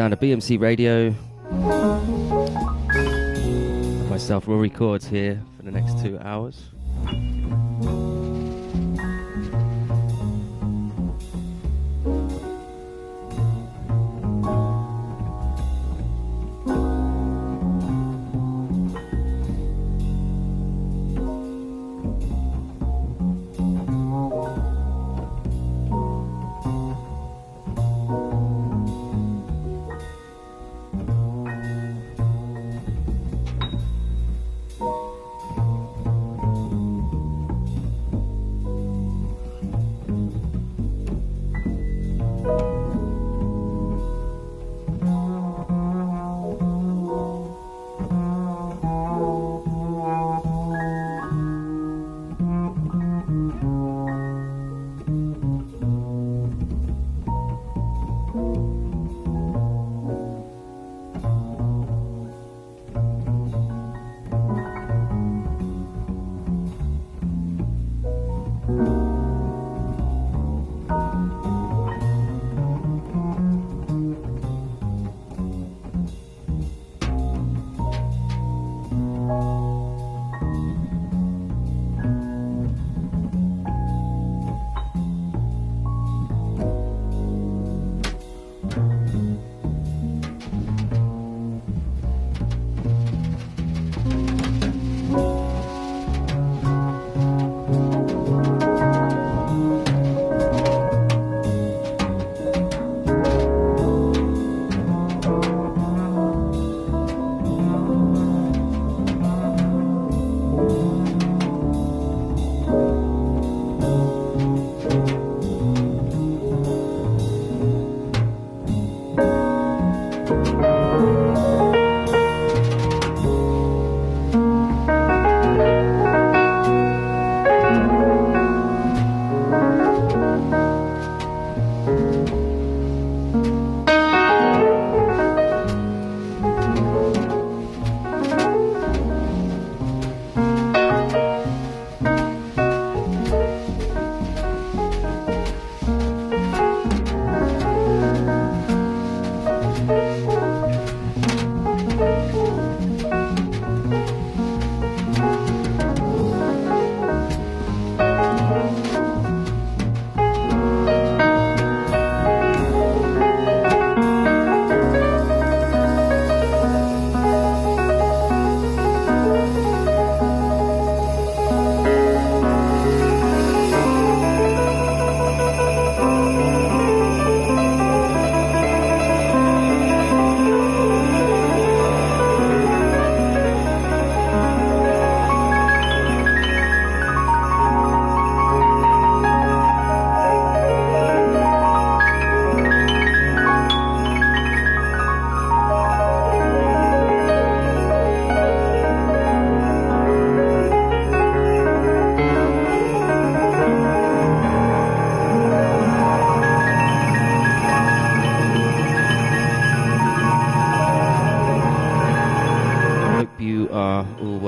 BMC 0.00 0.58
Radio. 0.58 1.10
Myself, 4.08 4.48
Rory 4.48 4.70
Chords 4.70 5.06
here 5.06 5.42
for 5.58 5.62
the 5.62 5.70
next 5.70 6.02
two 6.02 6.18
hours. 6.20 6.70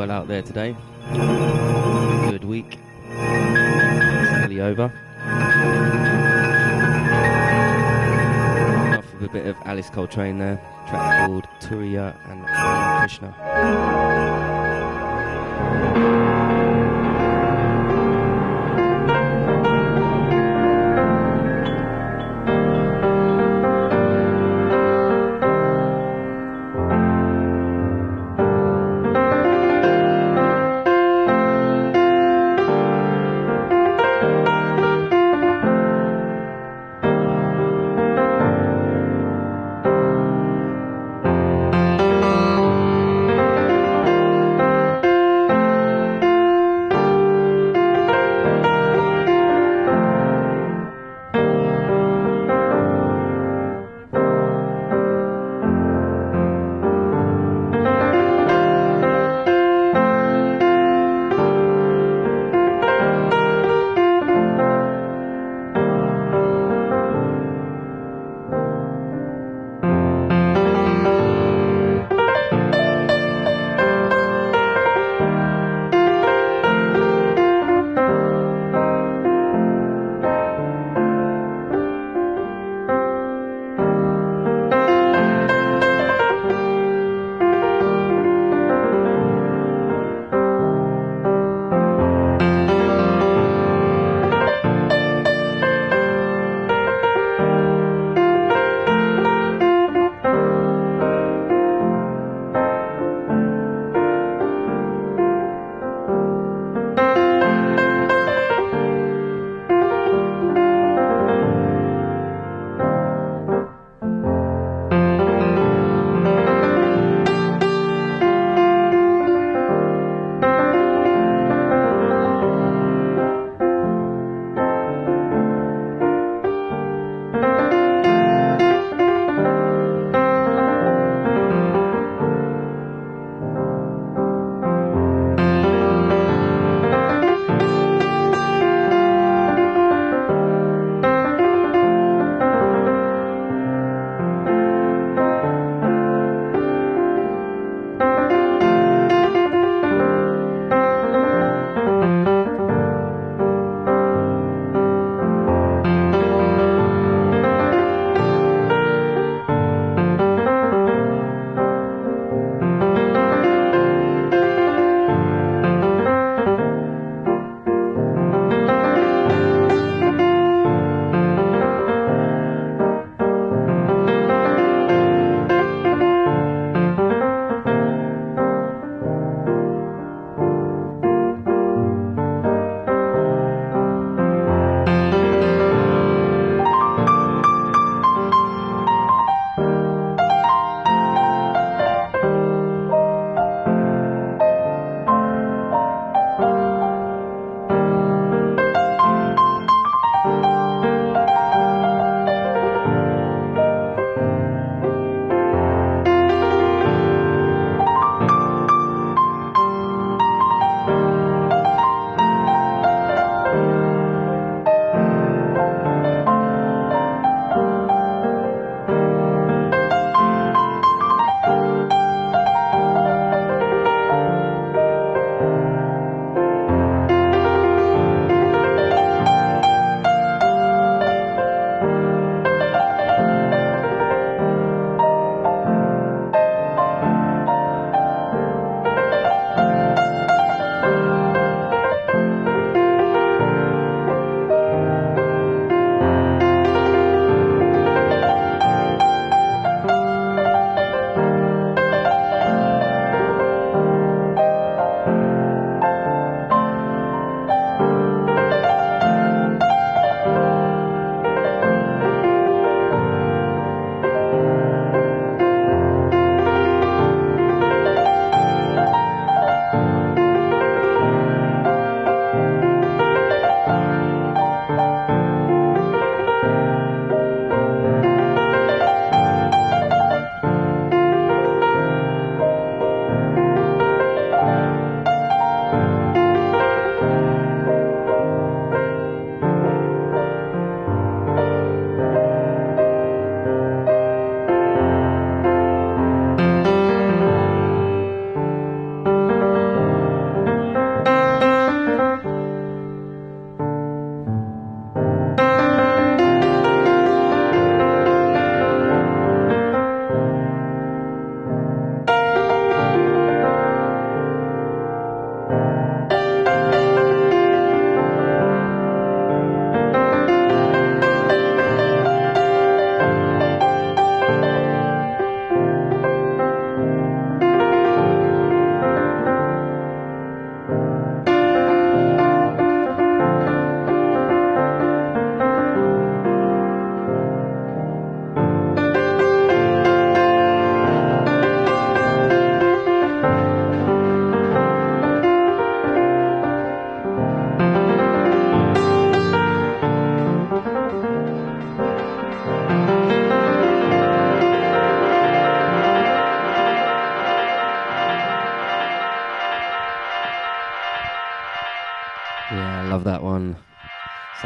Well 0.03 0.11
out 0.11 0.27
there 0.27 0.43
today. 0.43 0.75
Good 1.13 2.43
week. 2.43 2.81
It's 3.09 4.39
nearly 4.41 4.61
over. 4.61 4.93
Off 8.99 9.23
a 9.23 9.29
bit 9.33 9.47
of 9.47 9.57
Alice 9.65 9.91
Coltrane 9.91 10.39
there. 10.39 10.61
Track 10.89 11.29
called 11.29 11.47
Turiya 11.61 12.17
and 12.29 12.45
Krishna. 13.01 13.33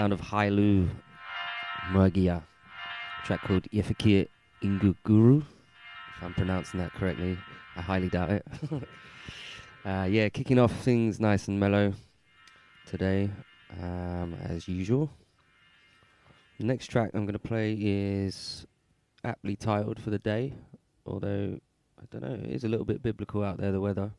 Sound 0.07 0.21
of 0.21 0.21
Hailu 0.21 0.89
Mergia. 1.91 2.41
Track 3.25 3.41
called 3.43 3.65
Yefakir 3.73 4.29
Inguguru. 4.63 5.41
If 5.41 6.23
I'm 6.23 6.33
pronouncing 6.33 6.79
that 6.79 6.93
correctly. 6.93 7.37
I 7.75 7.81
highly 7.81 8.09
doubt 8.09 8.31
it. 8.31 8.47
uh, 9.85 10.07
yeah, 10.09 10.29
kicking 10.29 10.61
off 10.61 10.71
things 10.83 11.19
nice 11.19 11.49
and 11.49 11.59
mellow 11.59 11.93
today, 12.87 13.29
um, 13.83 14.37
as 14.45 14.69
usual. 14.69 15.11
Next 16.61 16.87
track 16.87 17.11
I'm 17.13 17.27
going 17.27 17.33
to 17.33 17.41
play 17.41 17.73
is 17.73 18.65
aptly 19.25 19.57
titled 19.57 20.01
for 20.01 20.11
the 20.11 20.21
day, 20.21 20.53
although 21.05 21.59
I 21.99 22.05
don't 22.13 22.23
know, 22.23 22.49
it 22.49 22.55
is 22.55 22.63
a 22.63 22.69
little 22.69 22.87
bit 22.87 23.03
biblical 23.03 23.43
out 23.43 23.59
there, 23.59 23.73
the 23.73 23.81
weather. 23.81 24.13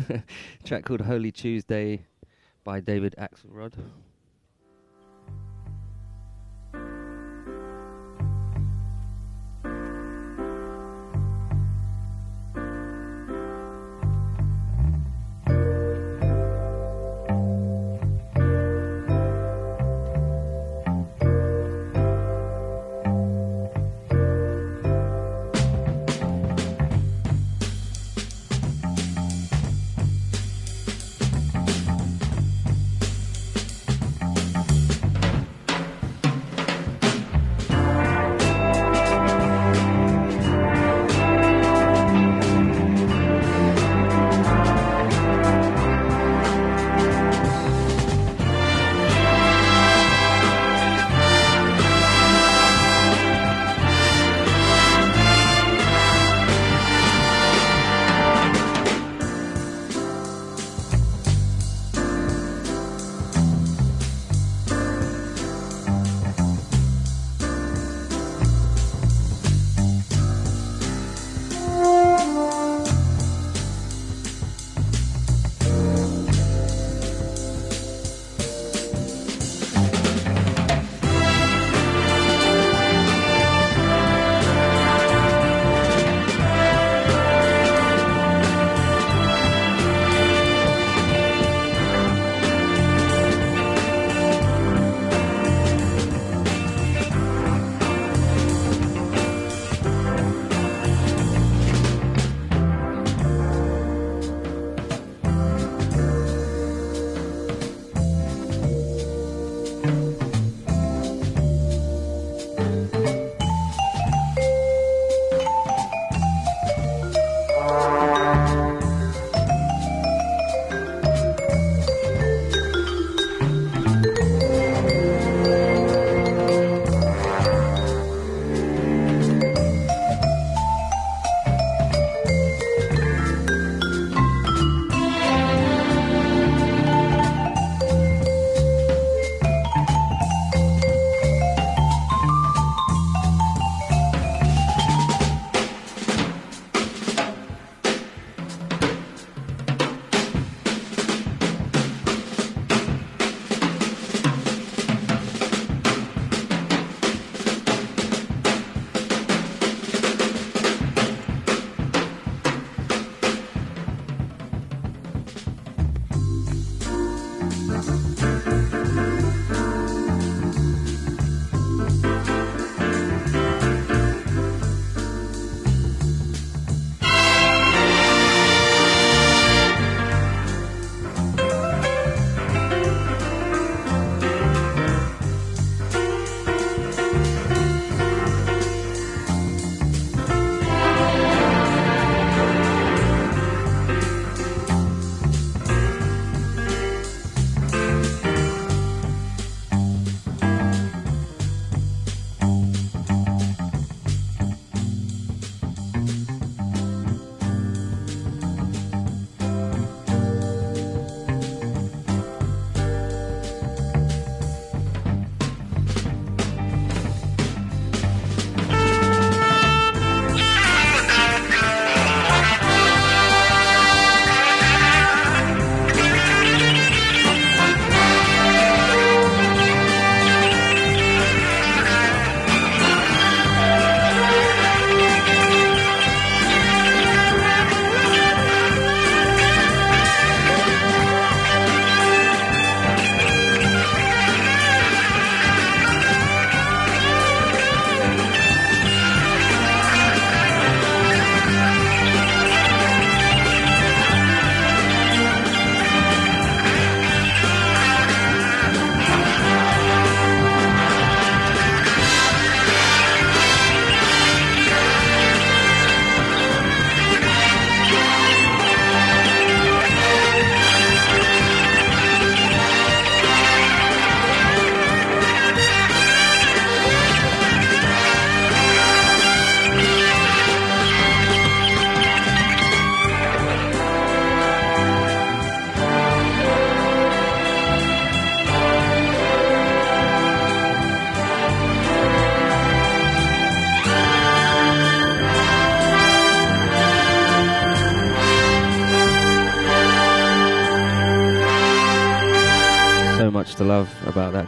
track 0.64 0.86
called 0.86 1.02
Holy 1.02 1.30
Thursday 1.30 2.04
by 2.64 2.80
David 2.80 3.14
Axelrod. 3.16 3.74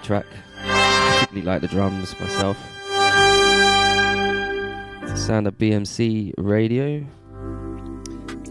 Track. 0.02 0.26
Particularly 0.56 1.46
like 1.46 1.60
the 1.60 1.68
drums 1.68 2.18
myself. 2.20 2.58
The 5.02 5.16
sound 5.16 5.46
of 5.46 5.56
BMC 5.58 6.34
Radio. 6.38 7.06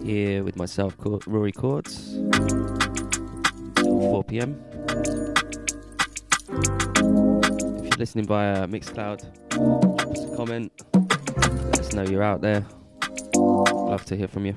Here 0.03 0.43
with 0.43 0.55
myself, 0.55 0.95
Rory 1.27 1.51
Courts. 1.51 2.17
4 3.81 4.23
pm. 4.23 4.59
If 7.77 7.83
you're 7.83 7.97
listening 7.97 8.25
via 8.25 8.67
Mixcloud, 8.67 9.23
drop 9.49 10.11
us 10.11 10.23
a 10.23 10.35
comment. 10.35 10.71
Let 10.93 11.79
us 11.79 11.93
know 11.93 12.03
you're 12.03 12.23
out 12.23 12.41
there. 12.41 12.65
Love 13.35 14.05
to 14.05 14.15
hear 14.15 14.27
from 14.27 14.45
you. 14.45 14.55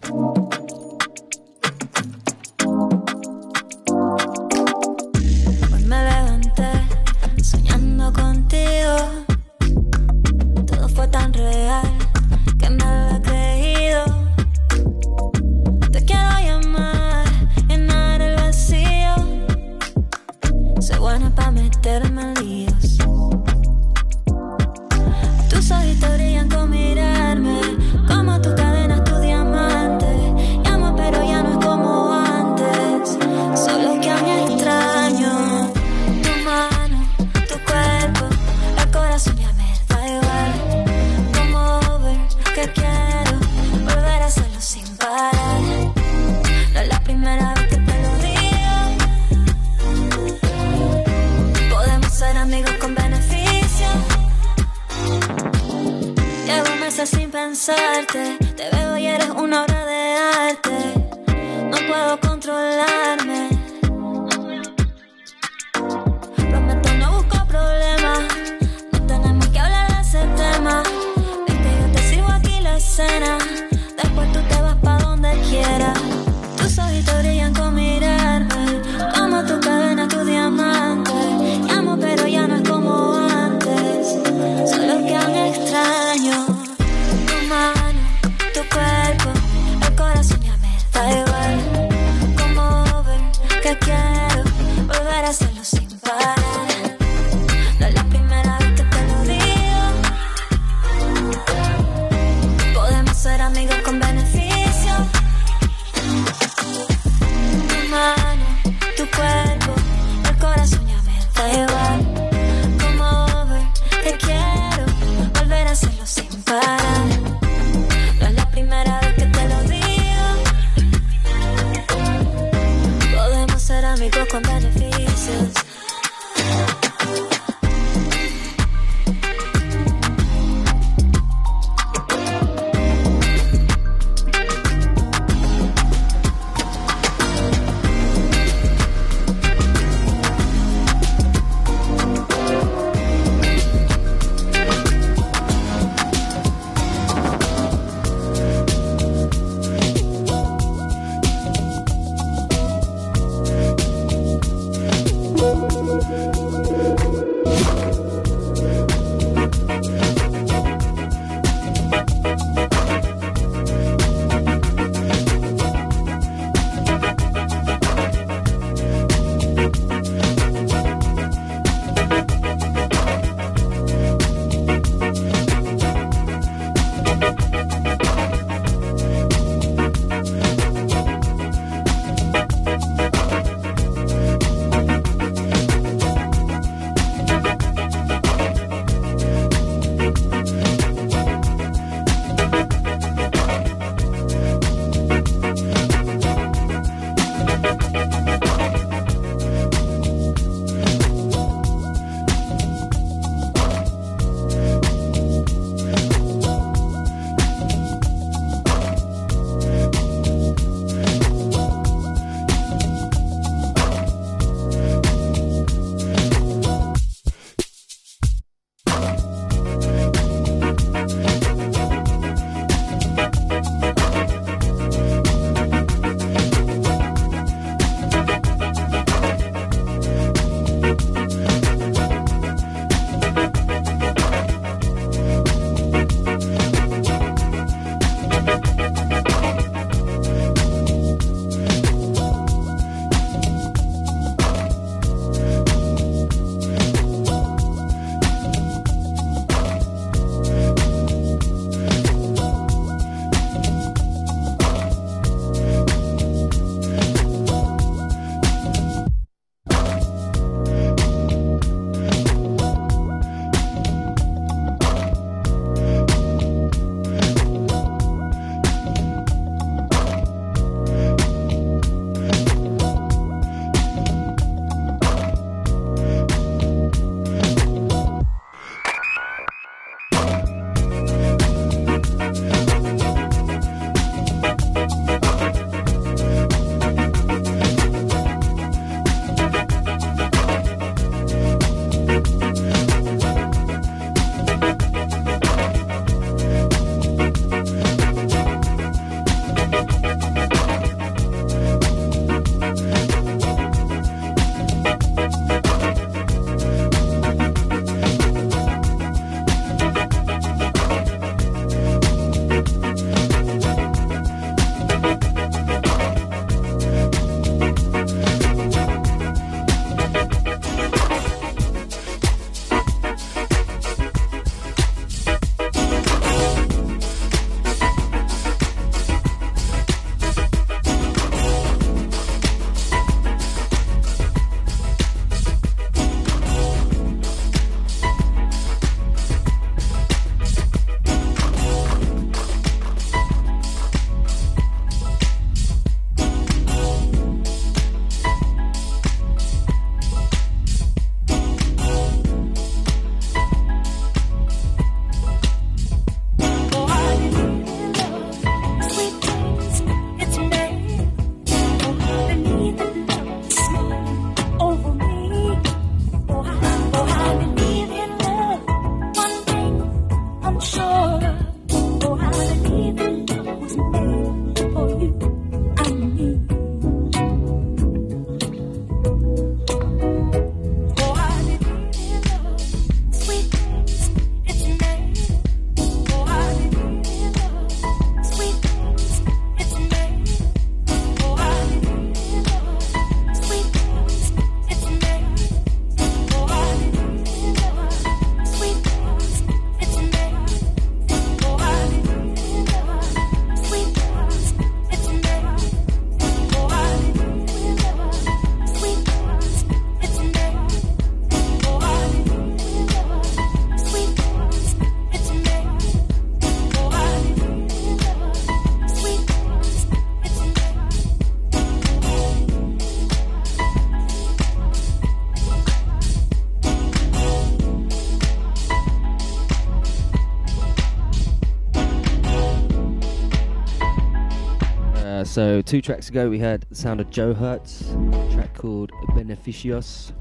So 435.34 435.60
two 435.62 435.82
tracks 435.82 436.08
ago 436.10 436.30
we 436.30 436.38
had 436.38 436.64
the 436.68 436.76
sound 436.76 437.00
of 437.00 437.10
Joe 437.10 437.34
Hertz, 437.34 437.90
track 438.30 438.54
called 438.54 438.92
Beneficios, 439.16 440.12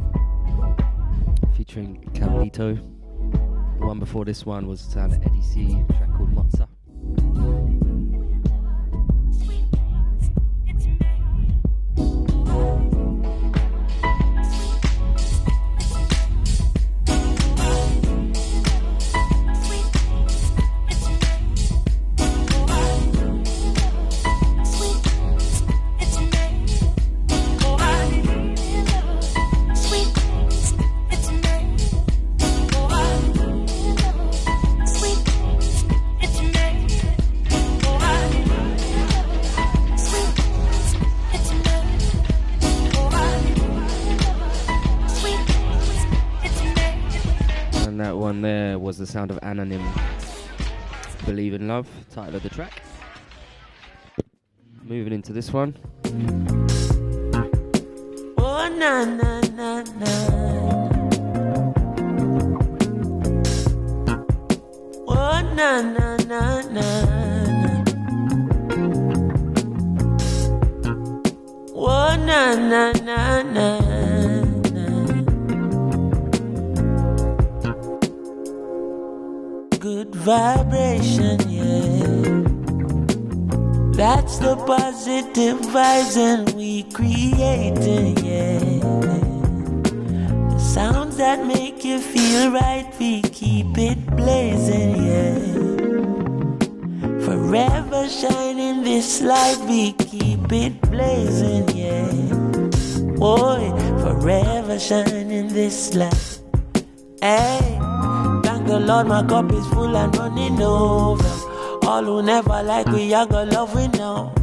featuring 1.55 2.03
Campito. 2.15 2.75
The 3.79 3.85
one 3.85 3.99
before 3.99 4.25
this 4.25 4.43
one 4.43 4.65
was 4.65 4.83
the 4.83 4.91
sound 4.91 5.13
of 5.13 5.23
Eddie 5.23 5.43
C, 5.43 5.85
track 5.89 6.11
called 6.17 6.32
Love, 51.73 51.89
title 52.11 52.35
of 52.35 52.43
the 52.43 52.49
track. 52.49 52.83
Moving 54.83 55.11
into 55.11 55.33
this 55.33 55.51
one. 55.51 55.75
Oh, 58.37 58.69
na, 58.77 59.03
na, 59.05 59.41
na, 59.41 59.81
na. 59.81 60.11
Oh, 65.07 65.41
na, 65.55 65.81
na, 65.81 66.15
na, 66.27 66.61
na. 66.69 66.85
Oh, 71.73 72.15
na, 72.23 72.53
na, 72.53 72.91
na, 73.01 73.41
na. 73.41 73.72
Vibration, 80.23 81.37
yeah. 81.49 82.23
That's 83.91 84.37
the 84.39 84.55
positive 84.65 85.59
vibes 85.59 86.15
and 86.15 86.49
we 86.55 86.83
creating, 86.83 88.17
yeah. 88.23 88.59
The 90.49 90.59
sounds 90.59 91.17
that 91.17 91.45
make 91.45 91.83
you 91.83 91.99
feel 91.99 92.51
right, 92.51 92.87
we 92.99 93.21
keep 93.21 93.77
it 93.77 93.99
blazing, 94.15 94.95
yeah. 95.03 95.35
Forever 97.25 98.07
shining 98.07 98.83
this 98.83 99.21
light, 99.21 99.59
we 99.67 99.91
keep 99.93 100.51
it 100.53 100.79
blazing, 100.89 101.67
yeah. 101.75 102.07
Boy, 103.19 103.71
forever 103.99 104.79
shining 104.79 105.49
this 105.49 105.93
light. 105.93 106.39
Hey 107.21 107.92
the 108.73 108.79
Lord, 108.79 109.07
my 109.07 109.23
cup 109.23 109.51
is 109.51 109.67
full 109.67 109.95
and 109.95 110.15
running 110.17 110.59
over. 110.59 111.23
All 111.85 112.03
who 112.03 112.23
never 112.23 112.63
like 112.63 112.87
we, 112.87 113.13
I 113.13 113.25
got 113.27 113.49
love 113.49 113.75
we 113.75 113.87
know. 113.89 114.33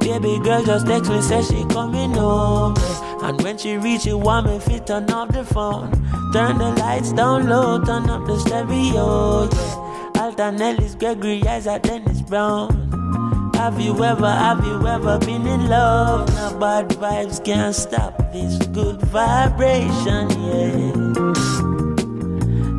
Baby 0.00 0.40
girl 0.42 0.64
just 0.64 0.86
text 0.86 1.08
me, 1.08 1.20
say 1.20 1.42
she 1.42 1.64
coming 1.66 2.16
over. 2.16 2.80
And 3.22 3.40
when 3.42 3.56
she 3.56 3.76
reach 3.76 4.06
you, 4.06 4.18
want 4.18 4.46
me 4.46 4.58
fit 4.58 4.88
turn 4.88 5.08
off 5.10 5.28
the 5.28 5.44
phone. 5.44 5.92
Turn 6.32 6.58
the 6.58 6.74
lights 6.80 7.12
down 7.12 7.48
low, 7.48 7.80
turn 7.84 8.10
up 8.10 8.26
the 8.26 8.38
stereo, 8.40 9.48
yeah. 9.48 10.22
Alton 10.22 10.60
Ellis, 10.60 10.96
Gregory 10.96 11.46
Isaac, 11.46 11.82
Dennis 11.82 12.22
Brown. 12.22 13.52
Have 13.54 13.80
you 13.80 13.92
ever, 14.02 14.30
have 14.30 14.64
you 14.66 14.84
ever 14.86 15.18
been 15.20 15.46
in 15.46 15.68
love? 15.68 16.28
Now 16.34 16.58
bad 16.58 16.88
vibes 16.88 17.44
can't 17.44 17.74
stop 17.74 18.18
this 18.32 18.58
good 18.66 19.00
vibration, 19.02 20.28
yeah. 20.42 21.93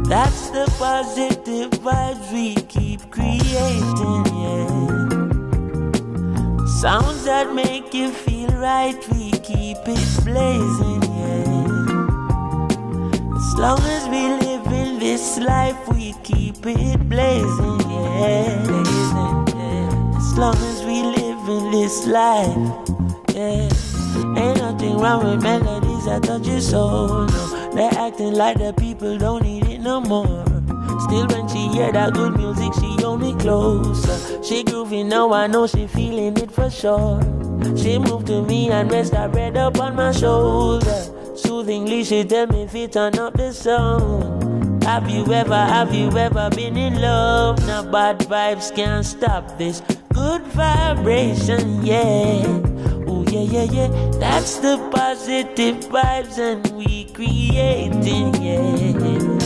That's 0.08 0.50
the 0.52 0.66
positive 0.78 1.72
vibes 1.82 2.32
we 2.32 2.54
keep 2.66 3.10
creating, 3.10 4.26
yeah. 4.38 4.68
Sounds 6.80 7.26
that 7.26 7.56
make 7.56 7.92
you 7.92 8.12
feel 8.12 8.50
right, 8.50 8.96
we 9.10 9.32
keep 9.32 9.78
it 9.82 10.24
blazing, 10.24 11.02
yeah. 11.02 11.42
As 13.36 13.56
long 13.58 13.82
as 13.82 14.08
we 14.08 14.28
live 14.46 14.68
in 14.68 15.00
this 15.00 15.40
life, 15.40 15.78
we 15.90 16.14
keep 16.24 16.64
it 16.66 17.10
blazing, 17.10 17.82
yeah. 17.90 18.62
As 20.18 20.38
long 20.38 20.56
as 20.56 20.84
we 20.86 21.02
live 21.02 21.50
in 21.50 21.72
this 21.72 22.06
life, 22.06 22.56
yeah. 23.34 23.70
Ain't 24.38 24.60
nothing 24.60 24.98
wrong 25.00 25.24
with 25.26 25.42
melodies 25.42 26.06
that 26.06 26.22
touch 26.24 26.46
your 26.46 26.62
soul, 26.62 27.26
no. 27.26 27.65
They're 27.76 27.92
acting 27.92 28.34
like 28.36 28.58
the 28.58 28.72
people 28.72 29.18
don't 29.18 29.44
need 29.44 29.66
it 29.68 29.80
no 29.80 30.00
more. 30.00 30.46
Still, 31.02 31.28
when 31.28 31.46
she 31.50 31.68
hear 31.68 31.92
that 31.92 32.14
good 32.14 32.38
music, 32.38 32.74
she 32.76 33.04
only 33.04 33.34
closer. 33.34 34.42
She 34.42 34.64
groovy 34.64 35.06
now, 35.06 35.34
I 35.34 35.48
know 35.48 35.68
she 35.68 35.86
feeling 35.86 36.38
it 36.38 36.52
for 36.52 36.70
sure. 36.70 37.20
She 37.76 38.00
moved 38.00 38.28
to 38.28 38.42
me 38.44 38.70
and 38.72 38.90
rest 38.90 39.14
her 39.14 39.30
head 39.30 39.58
up 39.58 39.78
on 39.78 39.98
my 39.98 40.14
shoulder. 40.14 41.04
Soothingly, 41.36 42.06
she 42.06 42.24
tell 42.24 42.48
me 42.48 42.64
if 42.64 42.74
you 42.74 42.88
turn 42.88 43.20
up 43.20 43.34
the 43.34 43.52
song. 43.52 44.82
Have 44.84 45.10
you 45.10 45.26
ever, 45.34 45.54
have 45.54 45.94
you 45.94 46.18
ever 46.18 46.50
been 46.52 46.78
in 46.78 47.02
love? 47.02 47.60
Now 47.68 47.84
bad 47.92 48.20
vibes 48.20 48.74
can't 48.74 49.06
stop 49.06 49.58
this 49.58 49.82
good 50.14 50.44
vibration, 50.44 51.86
yeah 51.86 52.95
yeah, 53.36 53.64
yeah, 53.64 53.72
yeah. 53.72 53.88
That's 54.20 54.60
the 54.60 54.78
positive 54.92 55.78
vibes 55.92 56.38
and 56.38 56.66
we 56.72 57.06
creating, 57.06 58.34
yeah. 58.42 59.40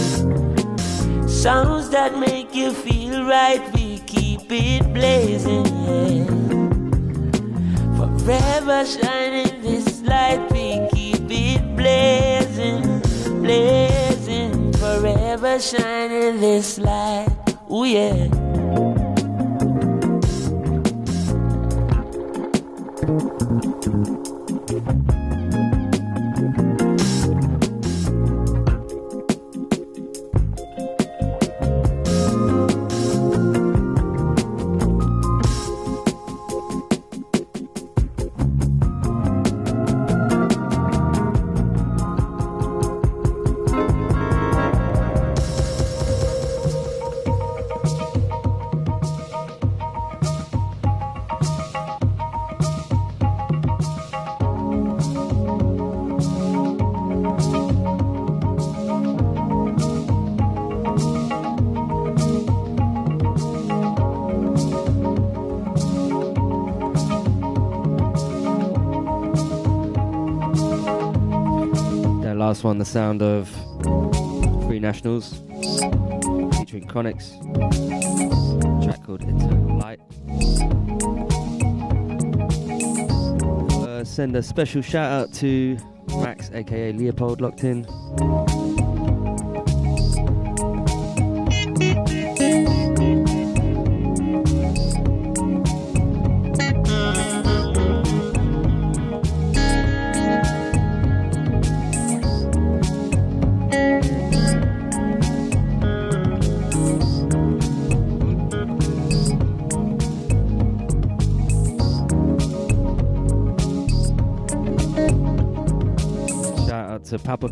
Sounds 1.28 1.90
that 1.90 2.20
make 2.20 2.54
you 2.54 2.72
feel 2.72 3.26
right, 3.26 3.62
we 3.74 4.00
keep 4.06 4.52
it 4.52 4.94
blazing, 4.94 5.66
yeah. 5.66 6.26
Forever 7.98 8.86
shining 8.86 9.62
this 9.62 10.02
light, 10.02 10.48
we 10.52 10.88
keep 10.94 11.26
it 11.30 11.76
blazing, 11.76 13.02
blazing. 13.42 14.74
Forever 14.74 15.60
shining 15.60 16.40
this 16.40 16.78
light, 16.78 17.30
oh 17.70 17.84
yeah. 17.86 19.09
One, 72.70 72.78
the 72.78 72.86
sound 72.86 73.24
of 73.24 73.50
Free 74.68 74.80
Nationals 74.80 75.40
featuring 76.60 76.88
Chronixx, 76.88 77.34
track 78.84 79.04
called 79.04 79.24
Eternal 79.24 79.80
Light. 79.80 80.00
Uh, 83.88 84.04
send 84.04 84.36
a 84.36 84.44
special 84.44 84.84
shout 84.84 85.12
out 85.12 85.34
to 85.34 85.80
Max, 86.10 86.52
aka 86.54 86.92
Leopold, 86.94 87.42
locked 87.42 87.64
in. 87.64 87.88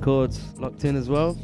Chords 0.08 0.40
locked 0.58 0.86
in 0.86 0.96
as 0.96 1.10
well. 1.10 1.36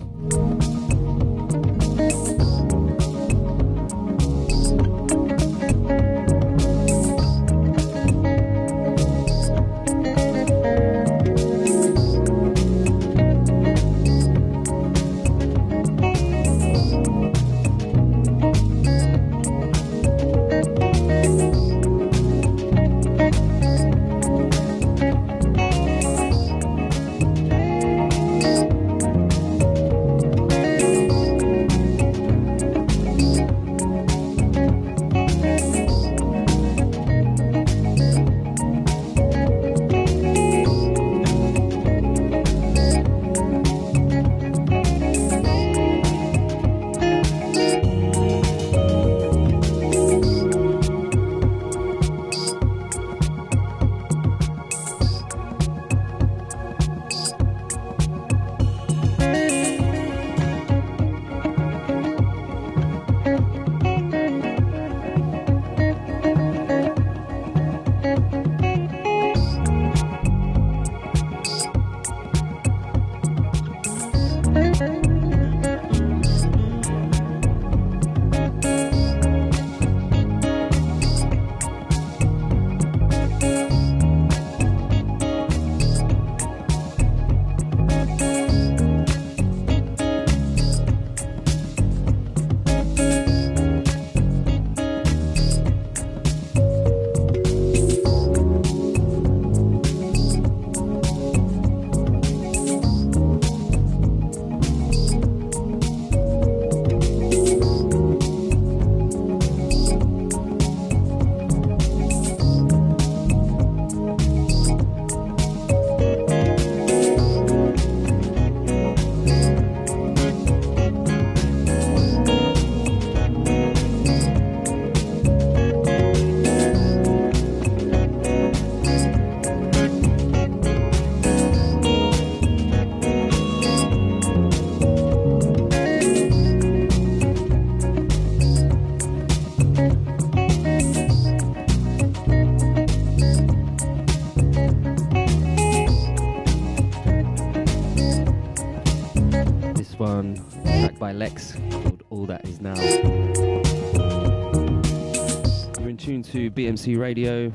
BMC 156.74 157.00
Radio. 157.00 157.52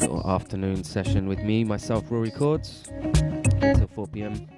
Little 0.00 0.28
afternoon 0.28 0.82
session 0.82 1.28
with 1.28 1.38
me, 1.44 1.62
myself, 1.62 2.10
Rory 2.10 2.32
Chords, 2.32 2.88
until 3.60 3.86
4 3.86 4.06
pm. 4.08 4.48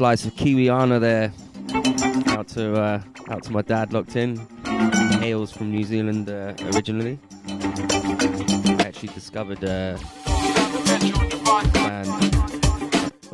Slice 0.00 0.24
of 0.24 0.34
Kiwiana 0.34 0.98
there. 0.98 1.30
Out 2.34 2.48
to 2.48 2.72
uh, 2.72 3.02
out 3.28 3.42
to 3.42 3.52
my 3.52 3.60
dad 3.60 3.92
locked 3.92 4.16
in. 4.16 4.38
Hails 5.20 5.52
from 5.52 5.70
New 5.70 5.84
Zealand 5.84 6.30
uh, 6.30 6.54
originally. 6.72 7.18
I 7.46 8.76
actually 8.80 9.12
discovered 9.12 9.62
uh, 9.62 9.98
band, 11.74 12.34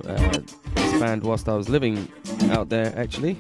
uh, 0.08 0.40
this 0.74 1.00
band 1.00 1.22
whilst 1.22 1.48
I 1.48 1.54
was 1.54 1.68
living 1.68 2.08
out 2.50 2.68
there 2.68 2.92
actually. 2.96 3.38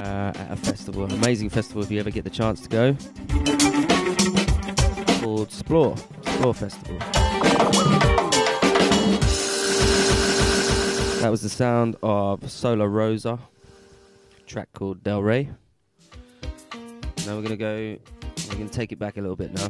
Uh, 0.00 0.32
at 0.34 0.48
a 0.50 0.56
festival, 0.56 1.04
an 1.04 1.12
amazing 1.12 1.50
festival 1.50 1.82
if 1.82 1.90
you 1.90 2.00
ever 2.00 2.10
get 2.10 2.24
the 2.24 2.30
chance 2.30 2.62
to 2.62 2.70
go. 2.70 2.96
Called 5.20 5.52
Splore, 5.52 5.94
Splore 6.22 6.54
Festival. 6.54 7.01
That 11.22 11.30
was 11.30 11.40
the 11.40 11.48
sound 11.48 11.94
of 12.02 12.50
Sola 12.50 12.88
Rosa, 12.88 13.38
track 14.44 14.72
called 14.72 15.04
Del 15.04 15.22
Rey. 15.22 15.50
Now 17.24 17.36
we're 17.36 17.42
gonna 17.42 17.56
go, 17.56 17.96
we're 18.48 18.54
gonna 18.54 18.68
take 18.68 18.90
it 18.90 18.98
back 18.98 19.18
a 19.18 19.20
little 19.20 19.36
bit 19.36 19.52
now. 19.54 19.68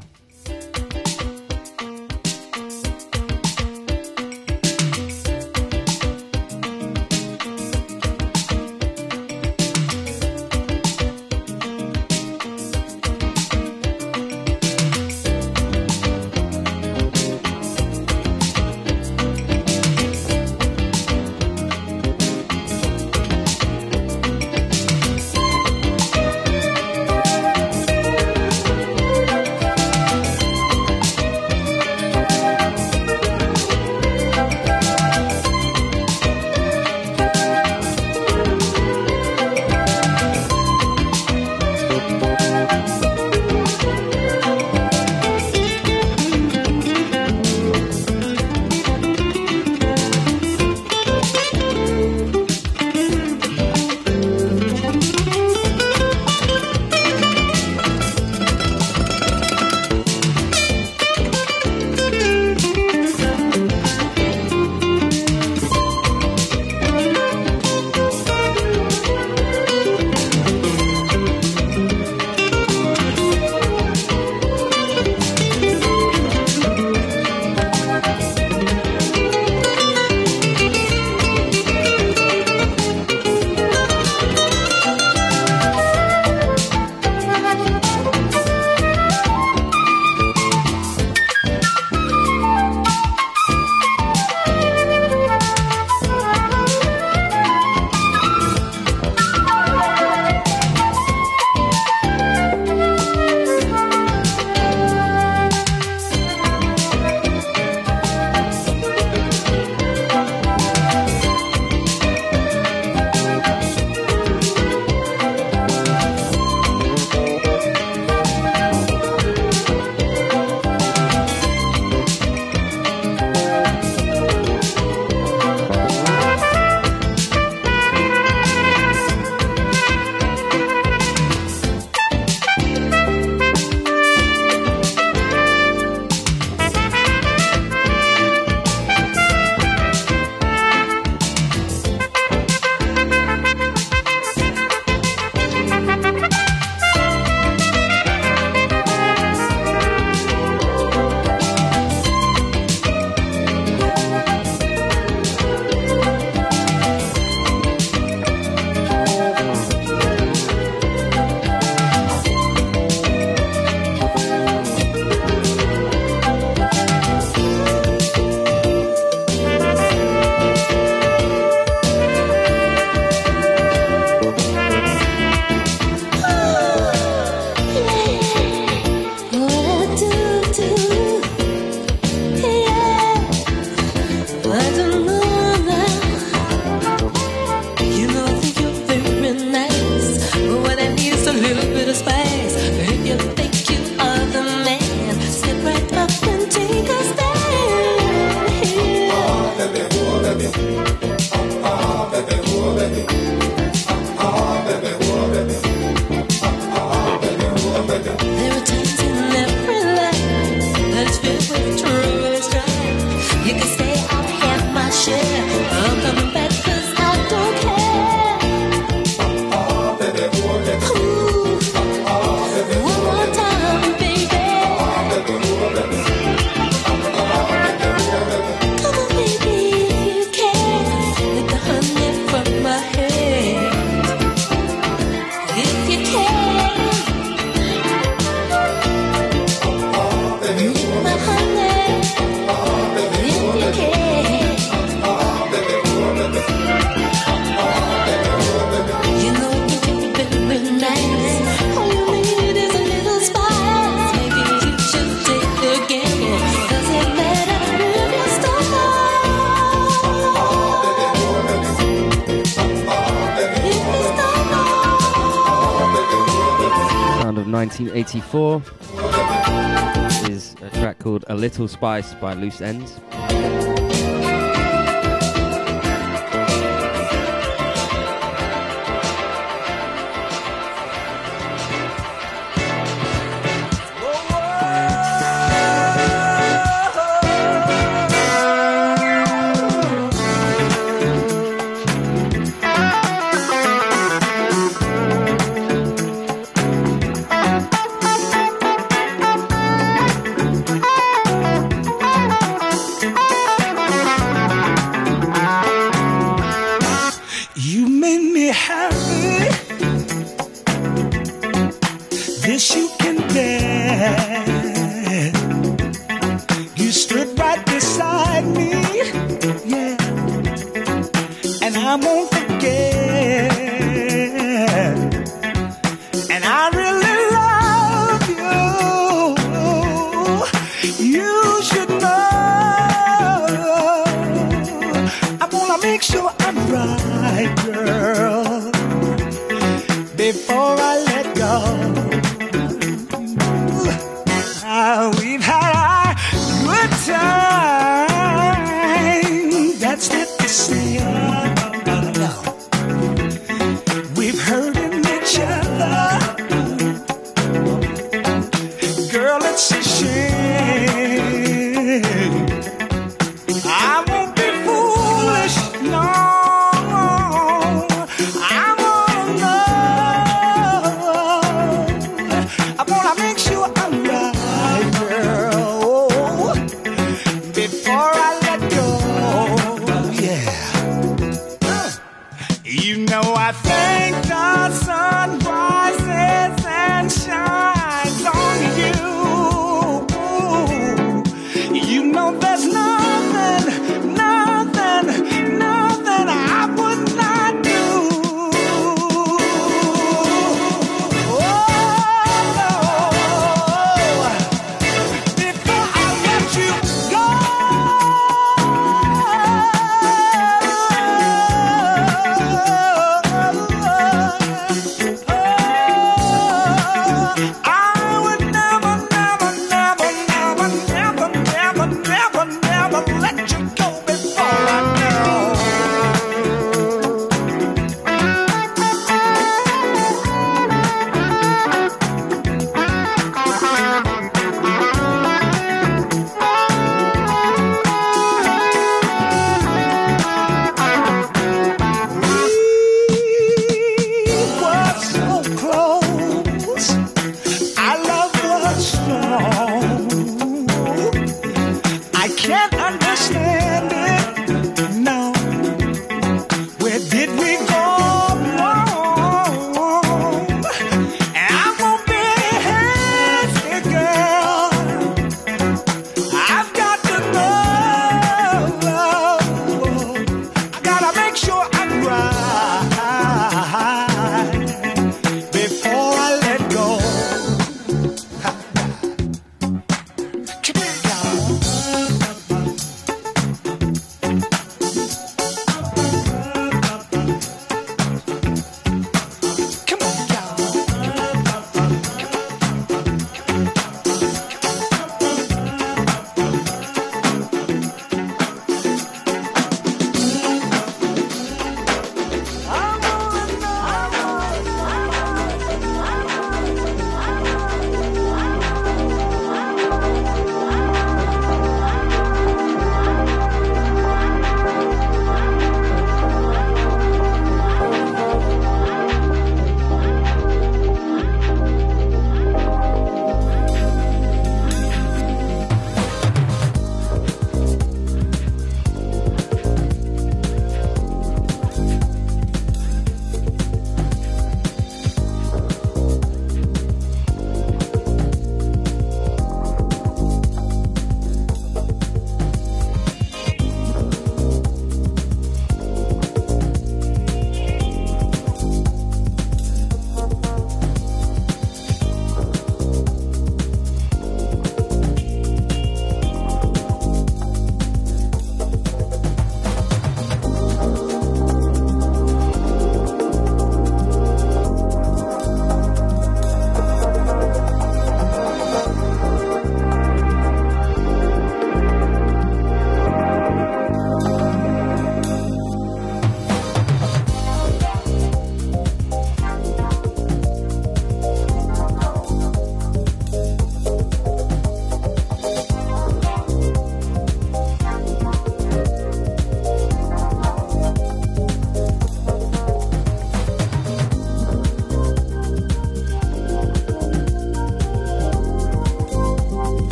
1984 268.33 270.31
is 270.31 270.55
a 270.63 270.71
track 270.79 270.99
called 270.99 271.25
A 271.29 271.35
Little 271.35 271.69
Spice 271.69 272.15
by 272.15 272.33
Loose 272.33 272.63
Ends. 272.63 272.99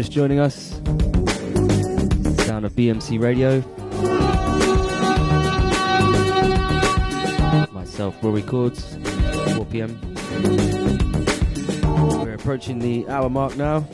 Just 0.00 0.12
joining 0.12 0.40
us, 0.40 0.70
sound 2.46 2.64
of 2.64 2.72
BMC 2.72 3.20
Radio. 3.20 3.60
Myself, 7.70 8.16
Rory 8.22 8.40
Chords, 8.40 8.96
4 9.56 9.66
pm. 9.66 10.00
We're 12.22 12.32
approaching 12.32 12.78
the 12.78 13.06
hour 13.10 13.28
mark 13.28 13.58
now. 13.58 13.86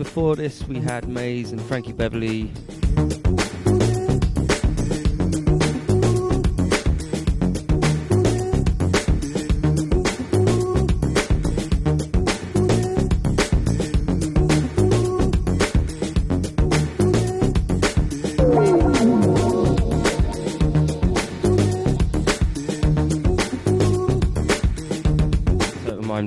Before 0.00 0.34
this, 0.34 0.66
we 0.66 0.80
had 0.80 1.06
Maze 1.08 1.52
and 1.52 1.60
Frankie 1.60 1.92
Beverly. 1.92 2.50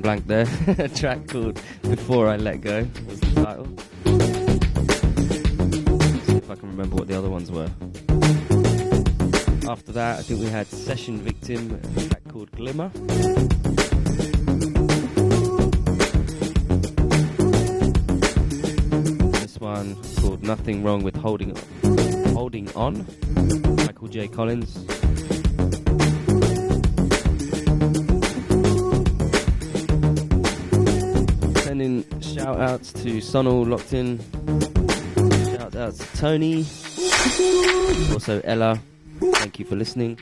Blank 0.02 0.28
there. 0.28 0.48
A 0.80 0.90
track 0.90 1.28
called 1.28 1.62
Before 1.84 2.28
I 2.28 2.36
Let 2.36 2.60
Go 2.60 2.86
remember 6.74 6.96
what 6.96 7.08
the 7.08 7.16
other 7.16 7.30
ones 7.30 7.52
were. 7.52 7.70
After 9.70 9.92
that, 9.92 10.20
I 10.20 10.22
think 10.24 10.40
we 10.40 10.48
had 10.48 10.66
Session 10.66 11.20
Victim, 11.20 11.80
a 11.98 12.02
track 12.08 12.24
called 12.28 12.52
Glimmer. 12.52 12.90
This 19.40 19.60
one 19.60 19.96
called 20.20 20.42
Nothing 20.42 20.84
Wrong 20.84 21.04
with 21.04 21.16
Holding 21.16 21.56
Holding 22.34 22.72
On, 22.76 23.06
Michael 23.78 24.08
J. 24.08 24.28
Collins. 24.28 24.74
Sending 31.64 32.04
shout 32.20 32.60
outs 32.60 32.92
to 32.94 33.18
Sonal 33.22 33.70
locked 33.70 33.94
in. 33.94 34.73
To 35.92 36.18
Tony. 36.18 36.66
Also 38.14 38.40
Ella. 38.46 38.80
Thank 39.20 39.60
you 39.60 39.66
for 39.66 39.76
listening. 39.76 40.18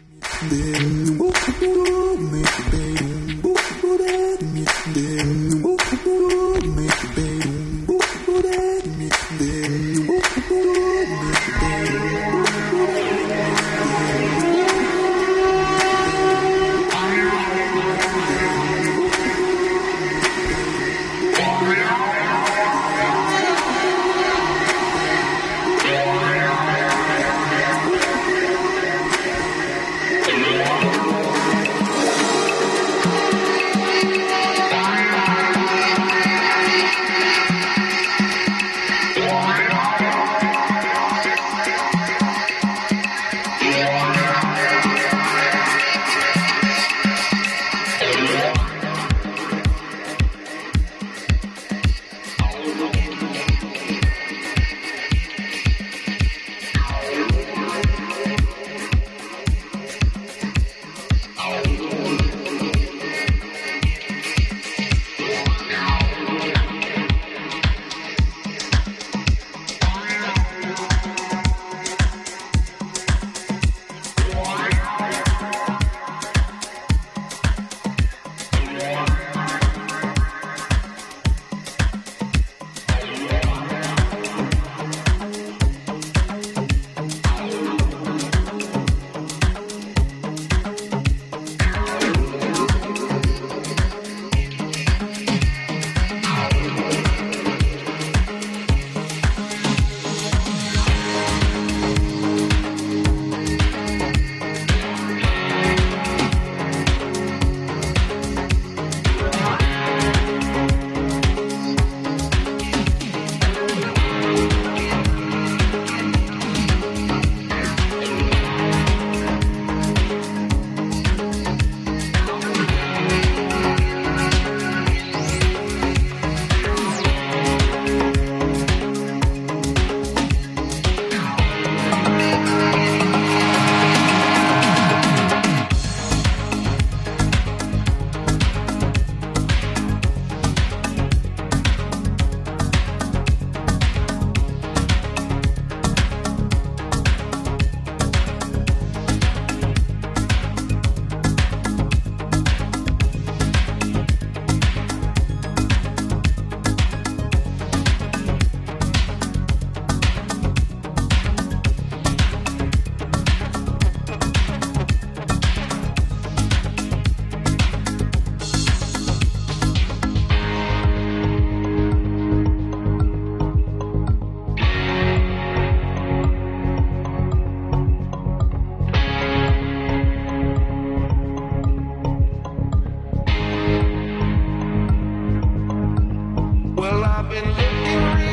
Well, 186.75 187.03
I've 187.03 187.29
been 187.29 187.47
looking 187.49 188.30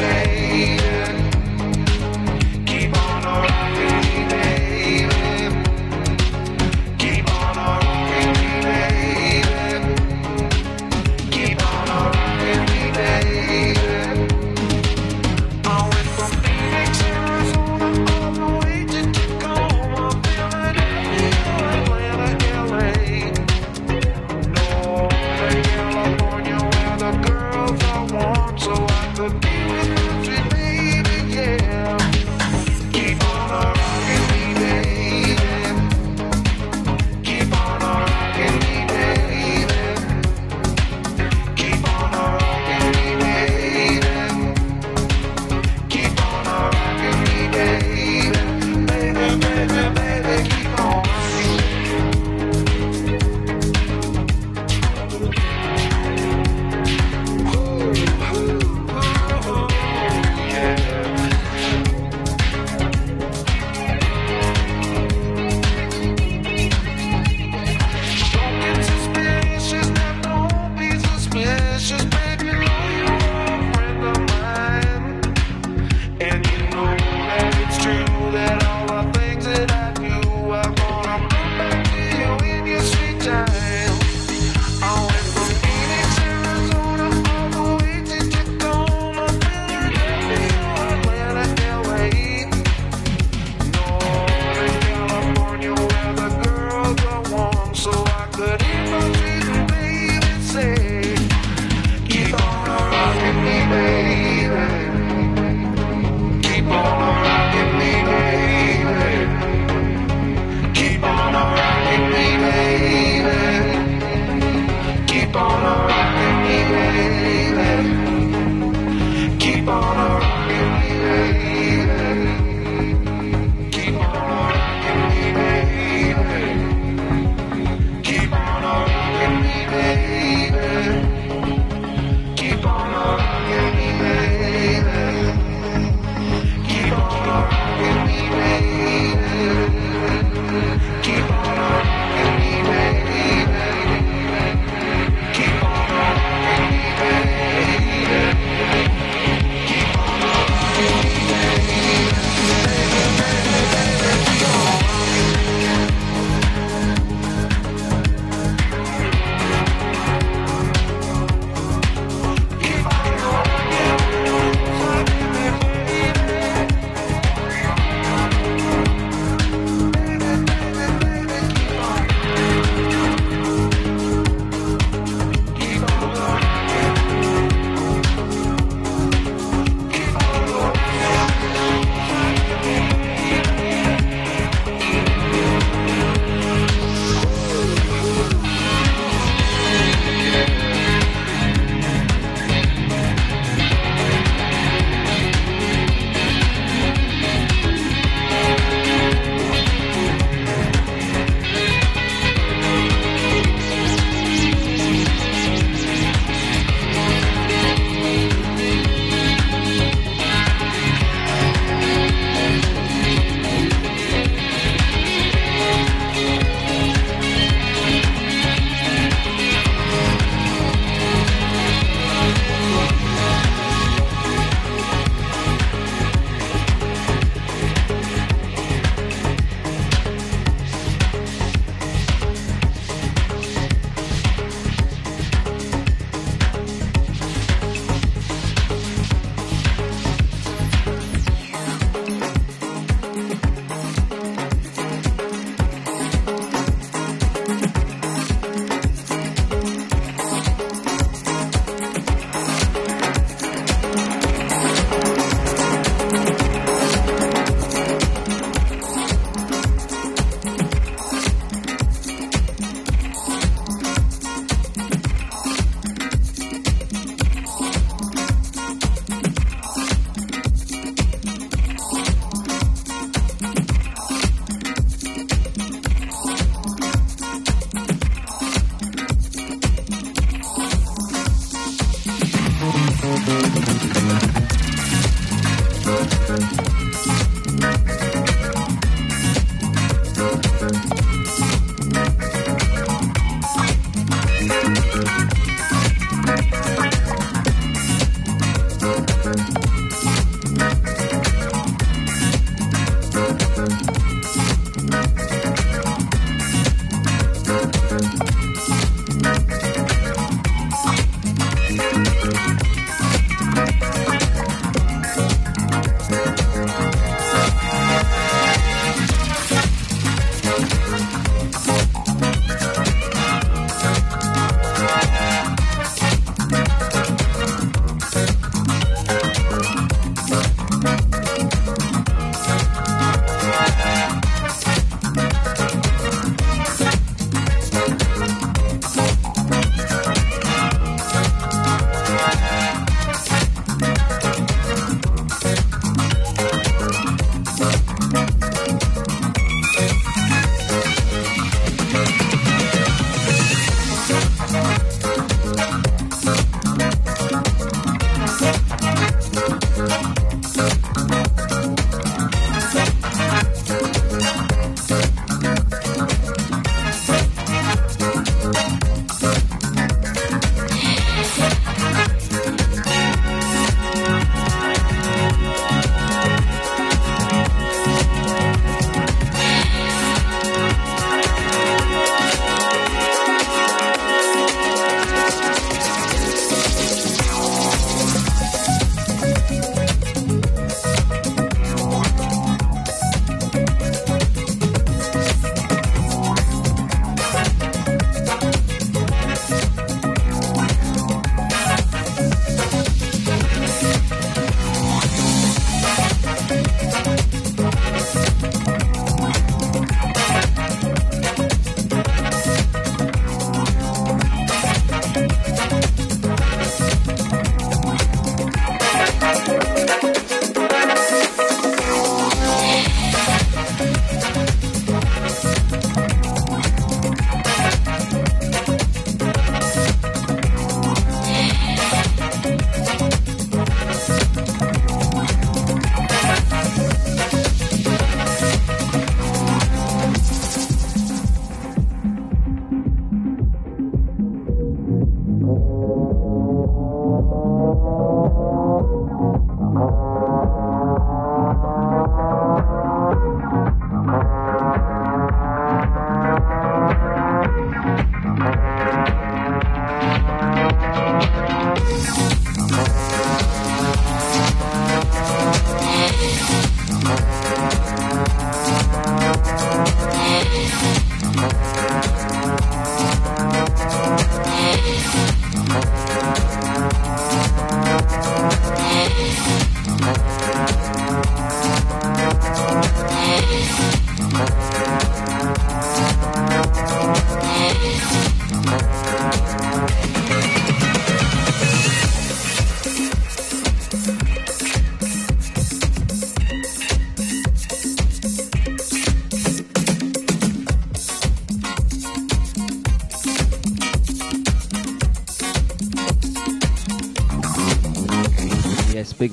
made 0.00 0.99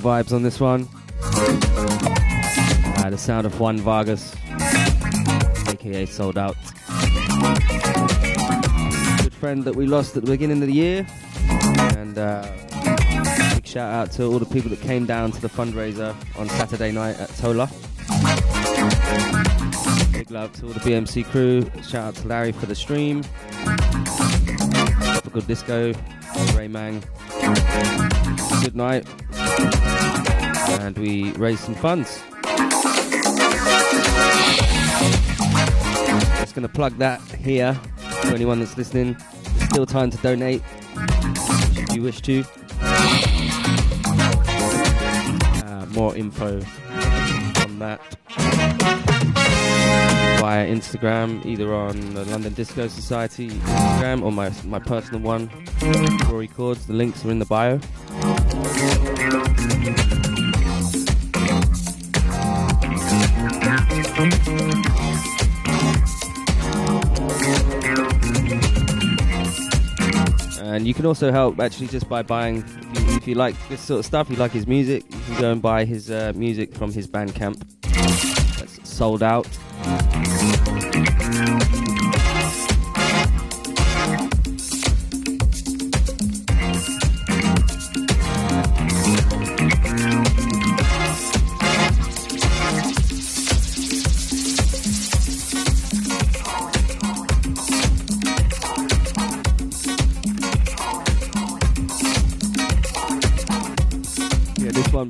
vibes 0.07 0.31
on 0.31 0.41
this 0.41 0.57
one. 0.61 0.87
Uh, 2.97 3.09
the 3.09 3.17
sound 3.17 3.45
of 3.45 3.59
Juan 3.59 3.77
Vargas, 3.77 4.33
aka 5.67 6.05
Sold 6.05 6.37
Out. 6.37 6.55
Good 9.21 9.33
friend 9.33 9.65
that 9.65 9.73
we 9.75 9.85
lost 9.85 10.15
at 10.15 10.23
the 10.23 10.31
beginning 10.31 10.61
of 10.61 10.69
the 10.69 10.73
year. 10.73 11.05
And 11.97 12.17
uh, 12.17 12.49
big 13.53 13.67
shout 13.67 13.93
out 13.93 14.13
to 14.13 14.23
all 14.23 14.39
the 14.39 14.45
people 14.45 14.69
that 14.69 14.79
came 14.79 15.05
down 15.05 15.33
to 15.33 15.41
the 15.41 15.49
fundraiser 15.49 16.15
on 16.39 16.47
Saturday 16.51 16.93
night 16.93 17.19
at 17.19 17.27
Tola. 17.35 17.69
Big 20.13 20.31
love 20.31 20.53
to 20.53 20.67
all 20.67 20.73
the 20.73 20.79
BMC 20.79 21.25
crew. 21.25 21.69
Shout 21.83 21.95
out 22.05 22.15
to 22.15 22.27
Larry 22.29 22.53
for 22.53 22.65
the 22.65 22.75
stream. 22.75 23.23
Tropical 25.03 25.41
Disco, 25.41 25.91
Rayman. 26.55 27.03
Good 28.63 28.77
night. 28.77 29.05
And 30.69 30.97
we 30.97 31.31
raise 31.33 31.59
some 31.59 31.75
funds. 31.75 32.21
Just 36.39 36.55
gonna 36.55 36.69
plug 36.69 36.97
that 36.97 37.21
here 37.39 37.73
for 38.21 38.35
anyone 38.35 38.59
that's 38.59 38.77
listening. 38.77 39.17
There's 39.43 39.69
still 39.69 39.85
time 39.85 40.09
to 40.11 40.17
donate 40.17 40.61
if 40.95 41.95
you 41.95 42.01
wish 42.03 42.21
to. 42.21 42.43
Uh, 45.63 45.85
more 45.91 46.15
info 46.15 46.61
on 47.61 47.79
that 47.79 48.01
via 50.39 50.67
Instagram, 50.67 51.45
either 51.45 51.73
on 51.73 52.13
the 52.13 52.23
London 52.25 52.53
Disco 52.53 52.87
Society 52.87 53.49
Instagram 53.49 54.23
or 54.23 54.31
my 54.31 54.51
my 54.65 54.79
personal 54.79 55.19
one, 55.21 55.49
Rory 56.29 56.47
Chords. 56.47 56.85
The 56.87 56.93
links 56.93 57.25
are 57.25 57.31
in 57.31 57.39
the 57.39 57.45
bio. 57.45 57.79
Also 71.07 71.31
help 71.31 71.59
actually 71.59 71.87
just 71.87 72.07
by 72.07 72.21
buying, 72.21 72.57
if 72.93 73.09
you, 73.09 73.15
if 73.17 73.27
you 73.27 73.35
like 73.35 73.55
this 73.69 73.81
sort 73.81 73.99
of 73.99 74.05
stuff, 74.05 74.29
you 74.29 74.35
like 74.35 74.51
his 74.51 74.67
music, 74.67 75.03
you 75.09 75.19
can 75.21 75.41
go 75.41 75.51
and 75.51 75.61
buy 75.61 75.85
his 75.85 76.11
uh, 76.11 76.33
music 76.35 76.75
from 76.75 76.91
his 76.91 77.07
Bandcamp. 77.07 77.63
That's 78.57 78.87
sold 78.87 79.23
out. 79.23 79.47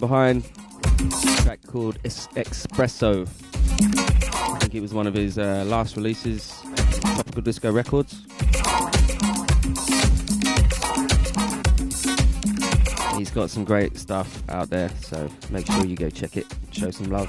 Behind, 0.07 0.49
track 1.43 1.59
called 1.67 1.99
Es- 2.05 2.27
Espresso. 2.27 3.27
I 4.53 4.57
think 4.59 4.73
it 4.73 4.79
was 4.79 4.93
one 4.93 5.05
of 5.05 5.13
his 5.13 5.37
uh, 5.37 5.65
last 5.67 5.97
releases, 5.97 6.53
Tropical 7.01 7.41
Disco 7.41 7.71
Records. 7.73 8.21
He's 13.17 13.31
got 13.31 13.49
some 13.49 13.65
great 13.65 13.97
stuff 13.97 14.43
out 14.49 14.69
there, 14.69 14.89
so 15.01 15.29
make 15.49 15.65
sure 15.65 15.85
you 15.85 15.97
go 15.97 16.09
check 16.09 16.37
it, 16.37 16.45
show 16.71 16.89
some 16.89 17.07
love. 17.09 17.27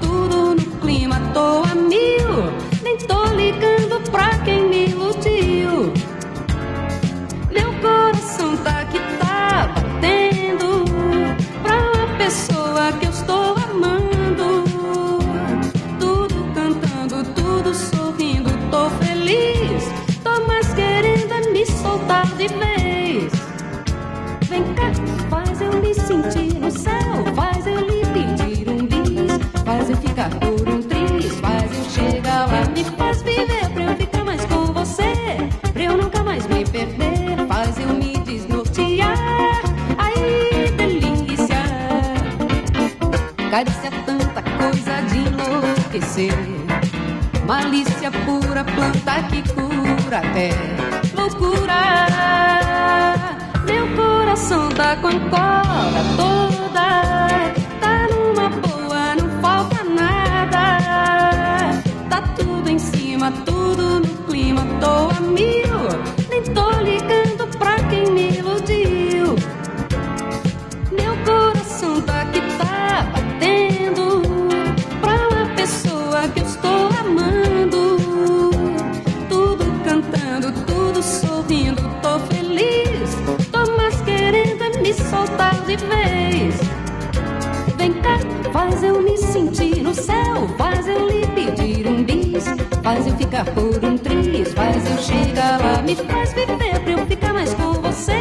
Tudo 0.00 0.54
no 0.54 0.66
clima, 0.80 1.20
tô 1.32 1.62
a 1.64 1.74
mil. 1.74 2.52
Nem 2.82 2.96
tô 2.98 3.24
ligando 3.34 4.00
pra 4.10 4.38
quem 4.44 4.65
ficar 29.96 30.30
por 30.30 30.68
um 30.68 30.82
triz, 30.82 31.32
faz 31.40 31.70
eu 31.76 31.84
chegar 31.90 32.46
lá, 32.46 32.64
me 32.74 32.84
faz 32.84 33.22
viver 33.22 33.68
pra 33.72 33.82
eu 33.82 33.96
ficar 33.96 34.24
mais 34.24 34.44
com 34.46 34.72
você, 34.72 35.12
pra 35.72 35.82
eu 35.82 35.96
nunca 35.96 36.22
mais 36.22 36.46
me 36.46 36.64
perder, 36.64 37.46
faz 37.48 37.78
eu 37.78 37.88
me 37.88 38.16
desnortear. 38.18 39.16
Ai, 39.98 40.14
delícia, 40.76 41.56
carícia 43.50 43.90
tanta 44.04 44.42
coisa 44.42 45.00
de 45.08 45.18
enlouquecer. 45.18 46.34
Malícia 47.46 48.10
pura, 48.10 48.64
planta 48.64 49.22
que 49.30 49.42
cura 49.54 50.18
até 50.18 50.50
loucura. 51.14 52.06
Meu 53.64 53.86
coração 53.94 54.68
tá 54.70 54.96
com 54.96 55.08
a 55.08 55.20
corda 55.30 56.02
toda. 56.16 57.15
Ficar 93.16 93.44
por 93.46 93.84
um 93.84 93.96
triz, 93.98 94.52
faz 94.54 94.90
eu 94.90 94.98
chegar 94.98 95.60
lá, 95.60 95.82
me 95.82 95.96
faz 95.96 96.32
viver 96.32 96.80
pra 96.80 96.92
eu 96.92 97.06
ficar 97.06 97.32
mais 97.32 97.54
com 97.54 97.72
você, 97.74 98.20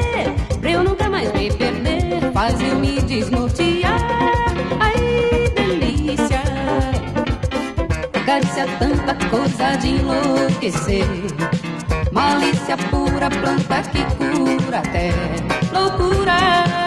pra 0.59 0.71
eu 0.71 0.83
nunca 0.83 1.09
mais 1.09 1.31
me 1.33 1.51
perder, 1.51 2.31
faz 2.33 2.59
eu 2.61 2.79
me 2.79 3.01
desnortear. 3.01 3.99
Ai, 4.79 4.93
delícia, 5.55 6.41
carícia 8.25 8.65
tanta 8.79 9.15
coisa 9.29 9.75
de 9.77 9.89
enlouquecer. 9.89 11.05
Malícia 12.11 12.77
pura, 12.89 13.29
planta 13.29 13.81
que 13.89 14.03
cura 14.15 14.79
até 14.79 15.11
loucura. 15.73 16.84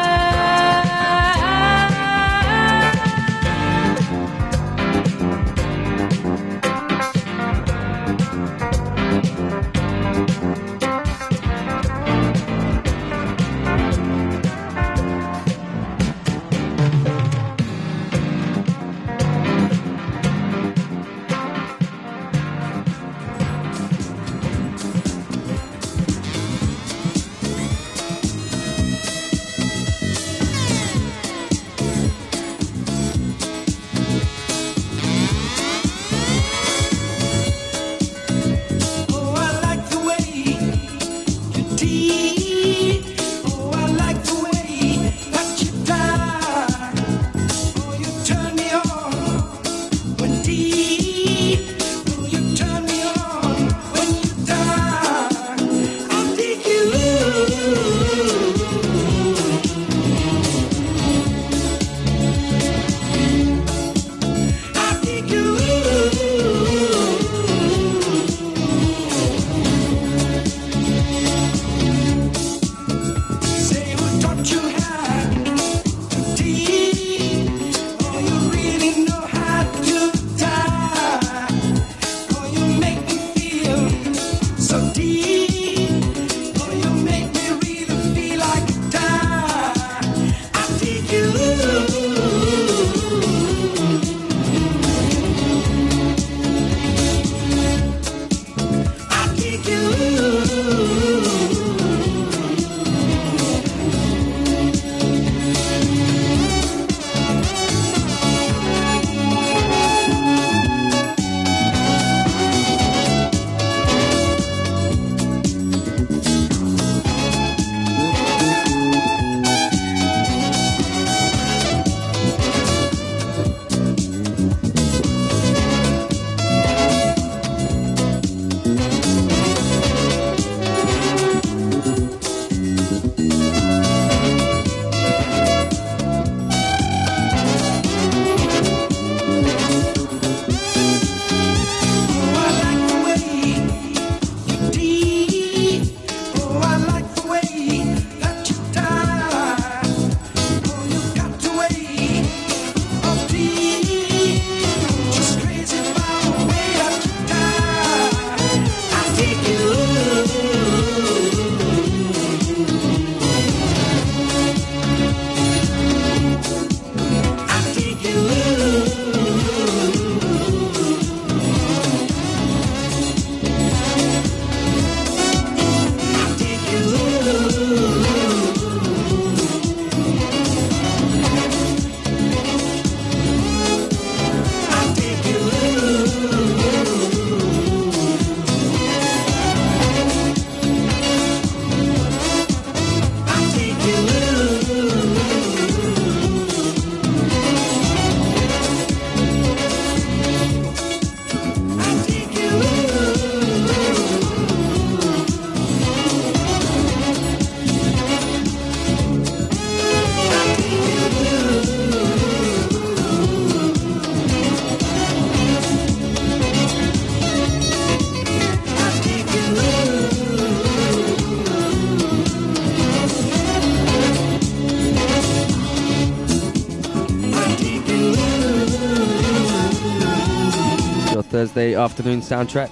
Thursday 231.39 231.77
afternoon 231.77 232.21
soundtrack 232.21 232.69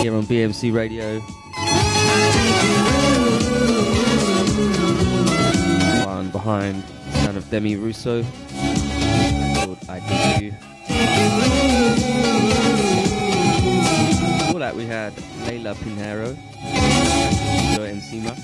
here 0.00 0.16
on 0.16 0.24
BMC 0.24 0.74
Radio. 0.74 1.20
One 6.04 6.30
behind 6.30 6.82
the 6.82 7.18
sound 7.18 7.36
of 7.36 7.48
Demis 7.50 7.78
Roussos 7.78 8.26
called 9.64 9.78
I 9.88 10.00
Did 10.00 10.42
You. 10.42 10.50
Before 14.38 14.58
that 14.58 14.74
we 14.74 14.84
had 14.84 15.12
Leila 15.46 15.76
Pinheiro, 15.76 16.34
Joy 17.76 17.90
Encima. 17.90 18.34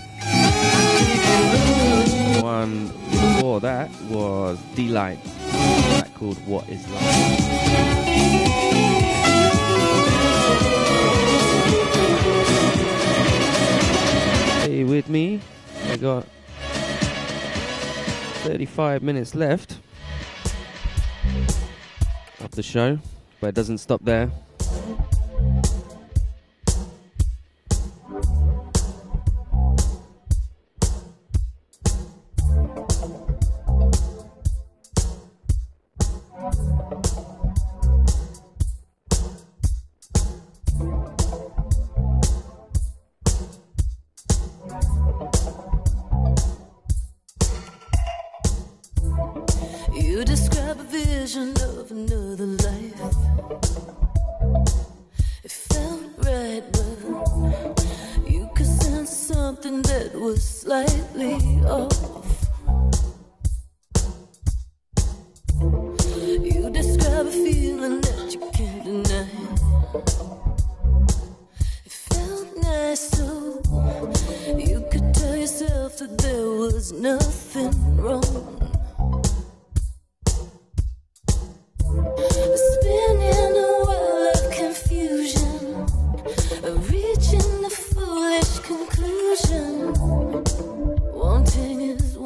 One 2.41 2.87
before 3.11 3.59
that 3.63 3.91
was 4.03 4.61
Delight, 4.77 5.19
that 5.25 6.15
called 6.15 6.39
What 6.47 6.69
Is 6.69 6.89
Life. 6.89 8.08
got 15.99 16.25
35 18.45 19.03
minutes 19.03 19.35
left 19.35 19.79
of 22.41 22.51
the 22.53 22.63
show, 22.63 22.99
but 23.41 23.49
it 23.49 23.55
doesn't 23.55 23.79
stop 23.79 24.05
there. 24.05 24.31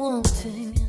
wanting. 0.03 0.82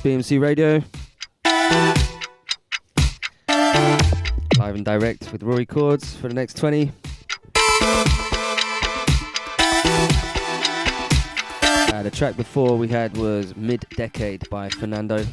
BMC 0.00 0.40
Radio. 0.40 0.82
Live 4.58 4.74
and 4.74 4.84
direct 4.84 5.30
with 5.30 5.42
Rory 5.42 5.66
Chords 5.66 6.16
for 6.16 6.28
the 6.28 6.34
next 6.34 6.56
20. 6.56 6.90
Uh, 11.92 12.02
the 12.02 12.10
track 12.10 12.34
before 12.38 12.78
we 12.78 12.88
had 12.88 13.14
was 13.18 13.54
Mid 13.56 13.84
Decade 13.90 14.48
by 14.48 14.70
Fernando. 14.70 15.26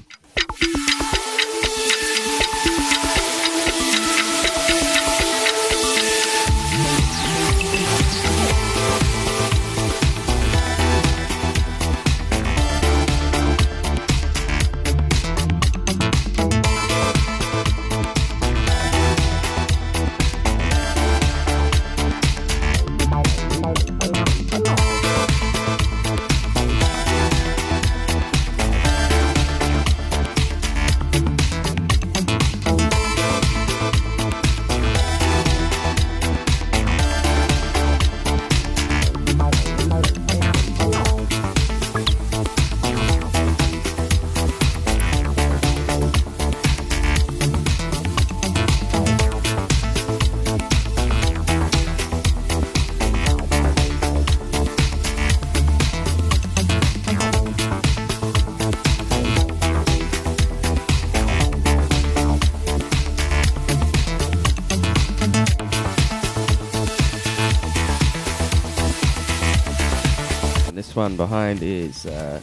One 71.07 71.15
behind 71.15 71.63
is 71.63 72.05
uh, 72.05 72.41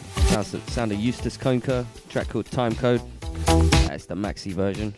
sound 0.67 0.91
of 0.91 0.99
Eustace 0.99 1.37
Conker, 1.37 1.85
track 2.09 2.29
called 2.29 2.47
Time 2.47 2.73
Code. 2.73 3.01
That's 3.85 4.07
the 4.07 4.15
maxi 4.15 4.53
version. 4.53 4.95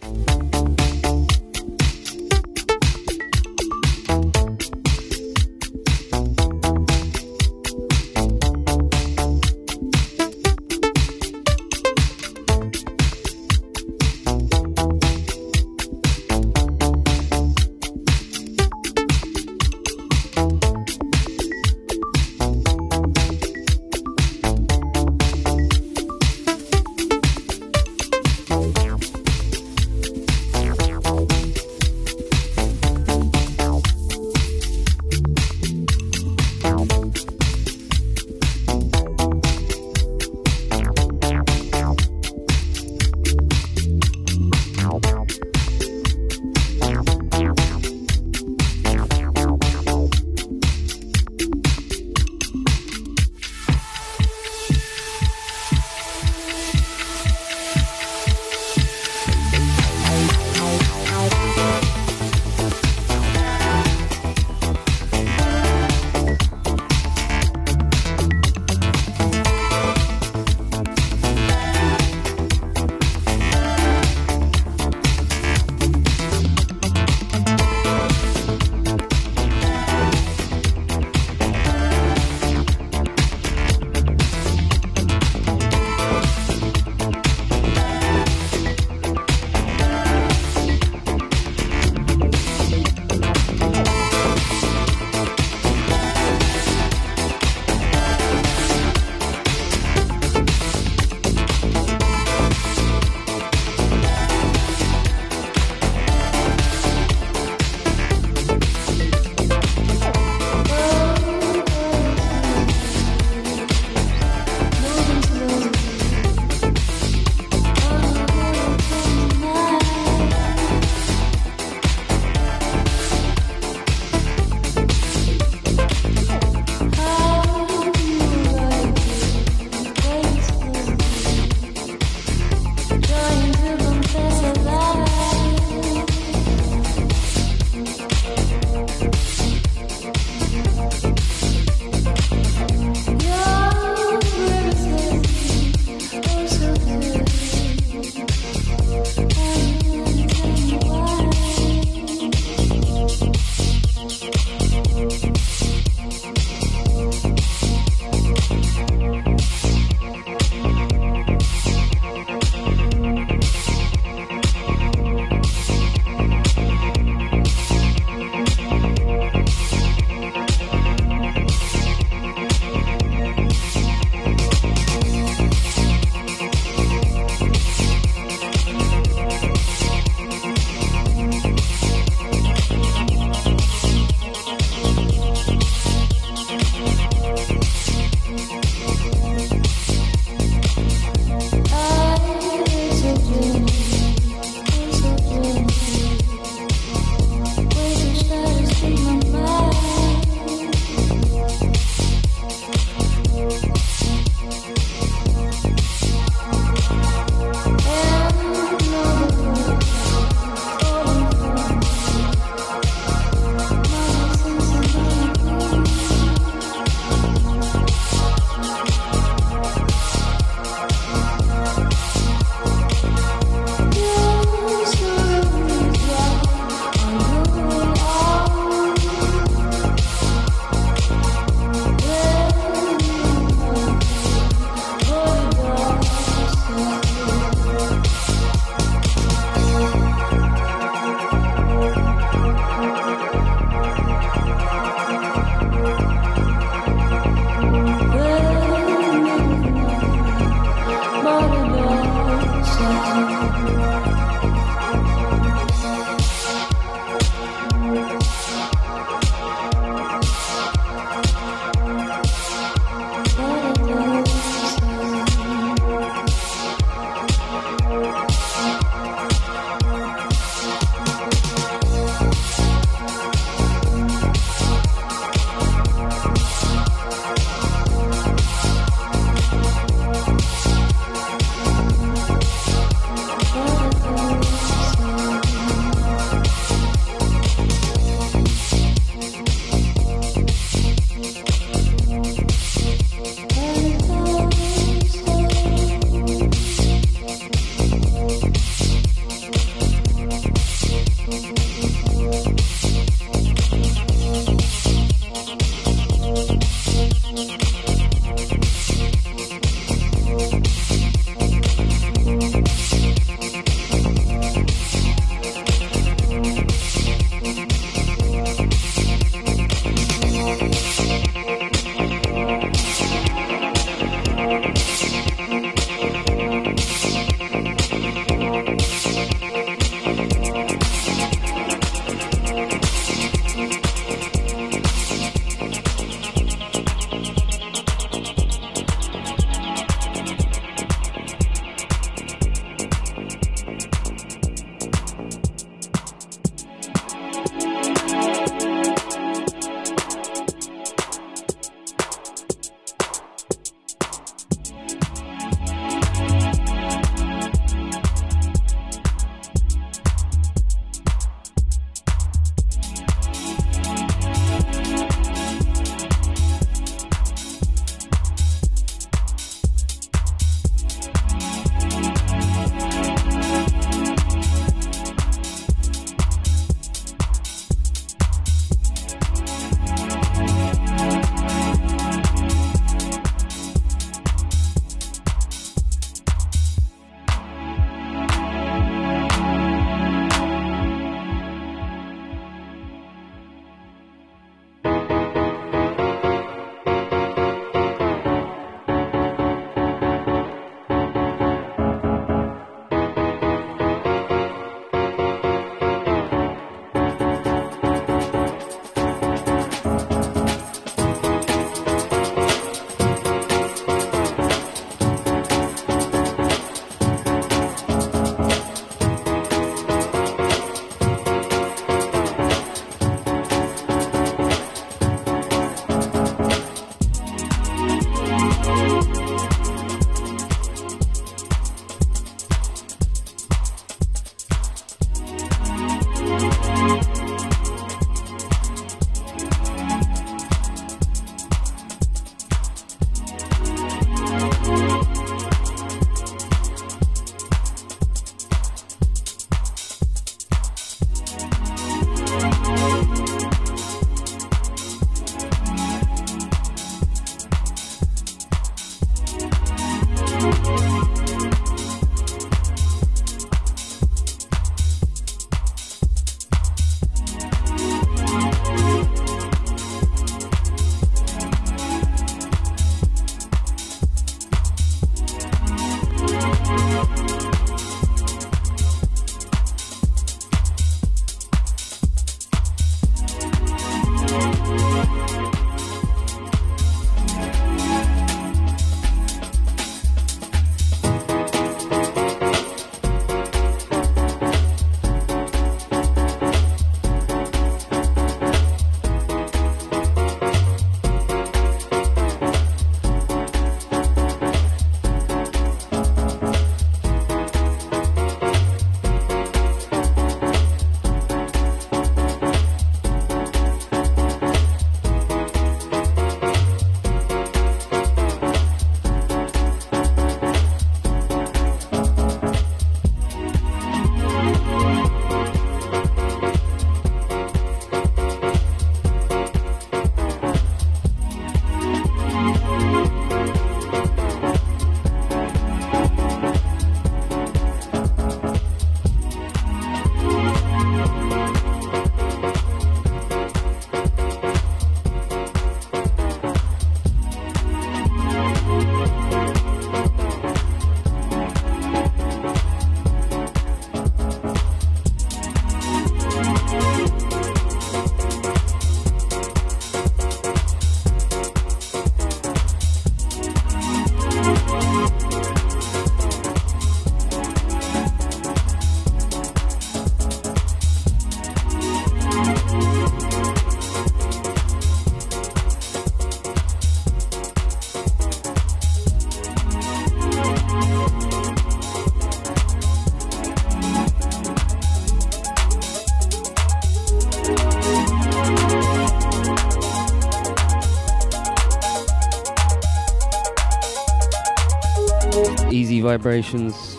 Vibrations. 596.17 596.95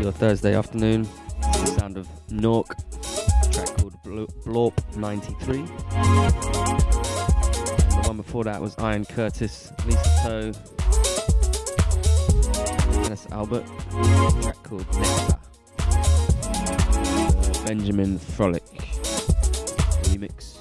Your 0.00 0.10
Thursday 0.10 0.56
afternoon. 0.56 1.06
The 1.40 1.66
sound 1.78 1.96
of 1.96 2.08
Nork. 2.32 2.74
Track 3.52 3.76
called 3.76 3.94
Bl- 4.02 4.24
Blorp 4.44 4.96
93. 4.96 5.58
The 7.92 8.02
one 8.06 8.16
before 8.16 8.42
that 8.42 8.60
was 8.60 8.74
Iron 8.78 9.04
Curtis, 9.04 9.72
Lisa 9.86 10.10
Toe, 10.24 10.52
Dennis 13.02 13.28
Albert. 13.30 13.64
Track 14.42 14.60
called 14.64 14.86
Nectar. 14.98 15.38
Benjamin 17.64 18.18
Fröhlich 18.18 18.98
remix. 20.10 20.56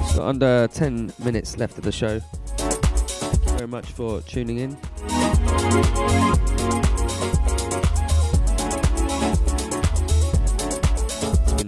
It's 0.00 0.14
got 0.14 0.28
under 0.28 0.68
10 0.68 1.12
minutes 1.18 1.58
left 1.58 1.76
of 1.76 1.82
the 1.82 1.90
show. 1.90 2.20
Much 3.72 3.86
for 3.86 4.20
tuning 4.20 4.58
in. 4.58 4.76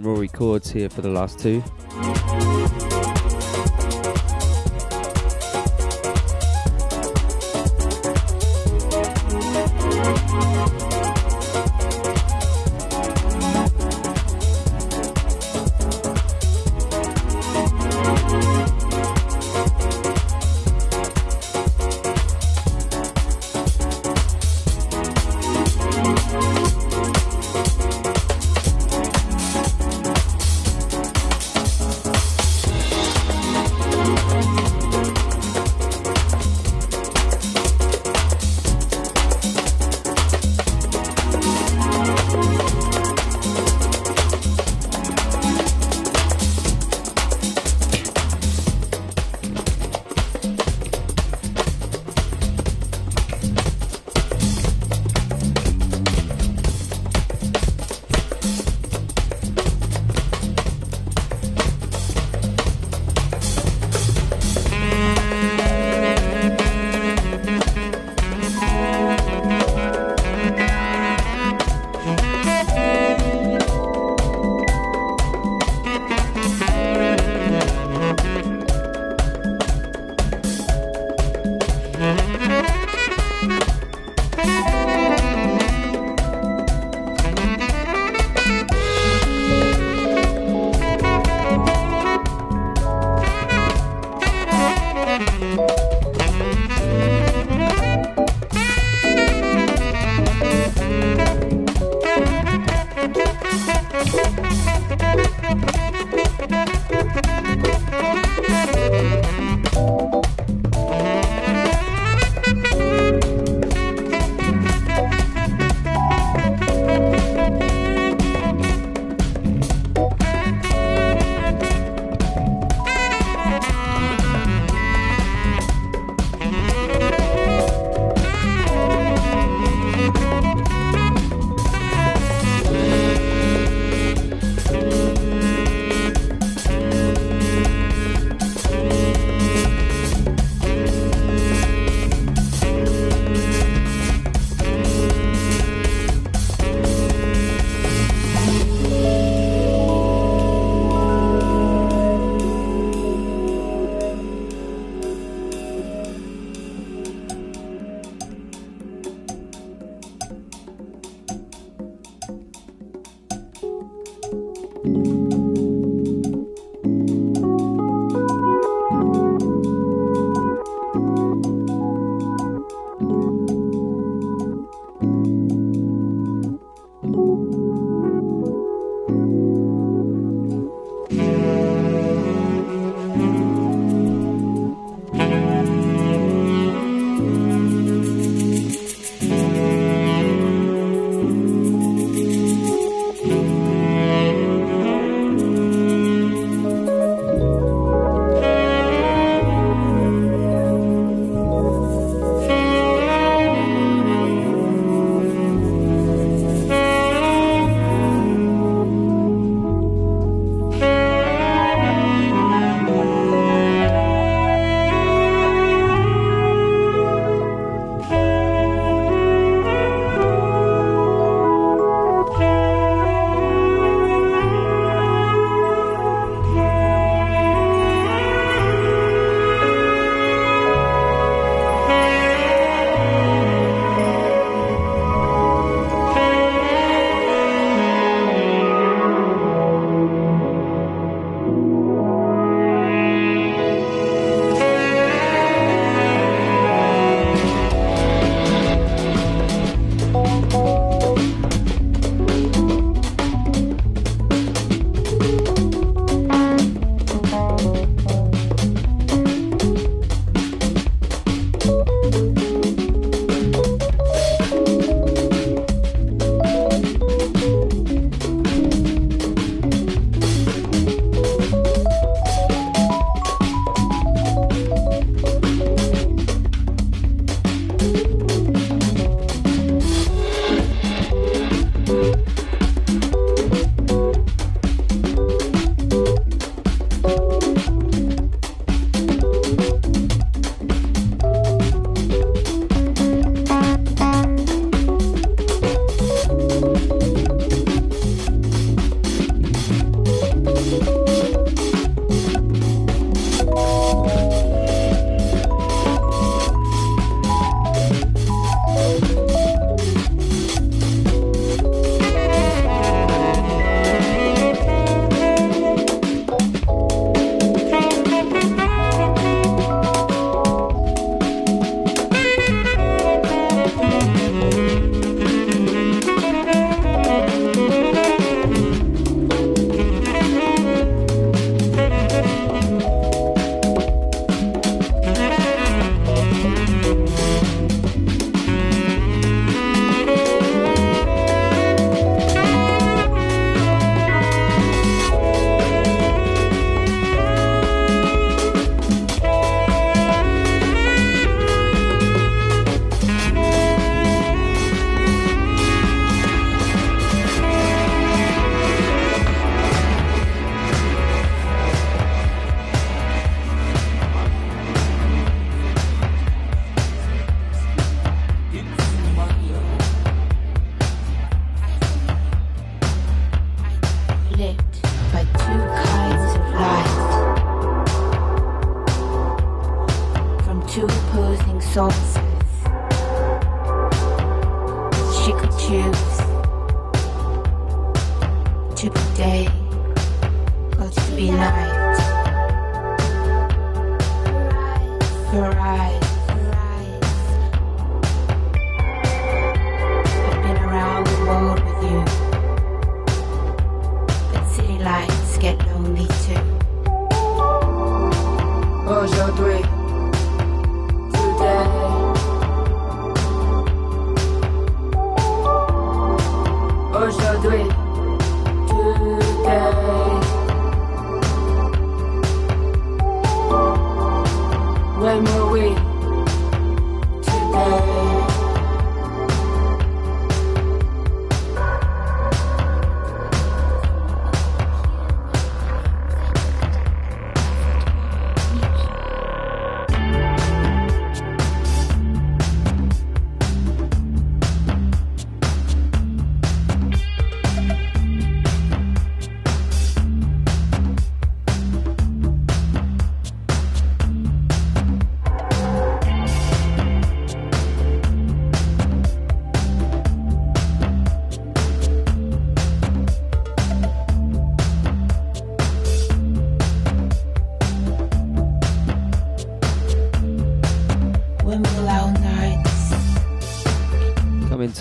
Rory 0.02 0.28
Chords 0.28 0.70
here 0.70 0.90
for 0.90 1.00
the 1.00 1.08
last 1.08 1.38
two. 1.38 1.64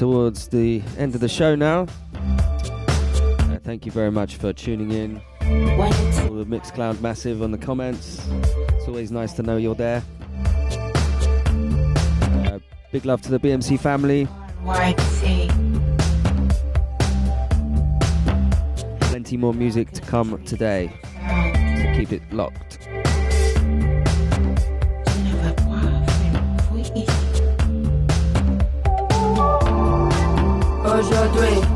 Towards 0.04 0.50
the 0.50 0.82
end 0.98 1.16
of 1.16 1.22
the 1.22 1.30
show 1.30 1.56
now. 1.56 1.88
Uh, 2.14 3.58
thank 3.64 3.86
you 3.86 3.92
very 3.94 4.12
much 4.12 4.36
for 4.36 4.52
tuning 4.52 4.92
in. 4.92 5.16
All 5.40 6.36
the 6.36 6.46
Mixcloud 6.46 7.00
Massive 7.00 7.42
on 7.42 7.52
the 7.52 7.58
comments. 7.58 8.28
It's 8.74 8.86
always 8.86 9.14
nice 9.14 9.32
to 9.32 9.44
know 9.44 9.56
you're 9.56 9.76
there. 9.76 10.04
Uh, 11.48 12.60
big 12.92 13.06
love 13.06 13.22
to 13.22 13.32
the 13.32 13.40
BMC 13.40 13.80
family. 13.80 14.28
Plenty 19.08 19.38
more 19.38 19.54
music 19.54 19.92
to 19.92 20.02
come 20.02 20.44
today. 20.44 20.92
So 21.82 21.94
keep 21.96 22.12
it 22.12 22.22
locked. 22.34 22.83
Aujourd'hui, 31.44 31.73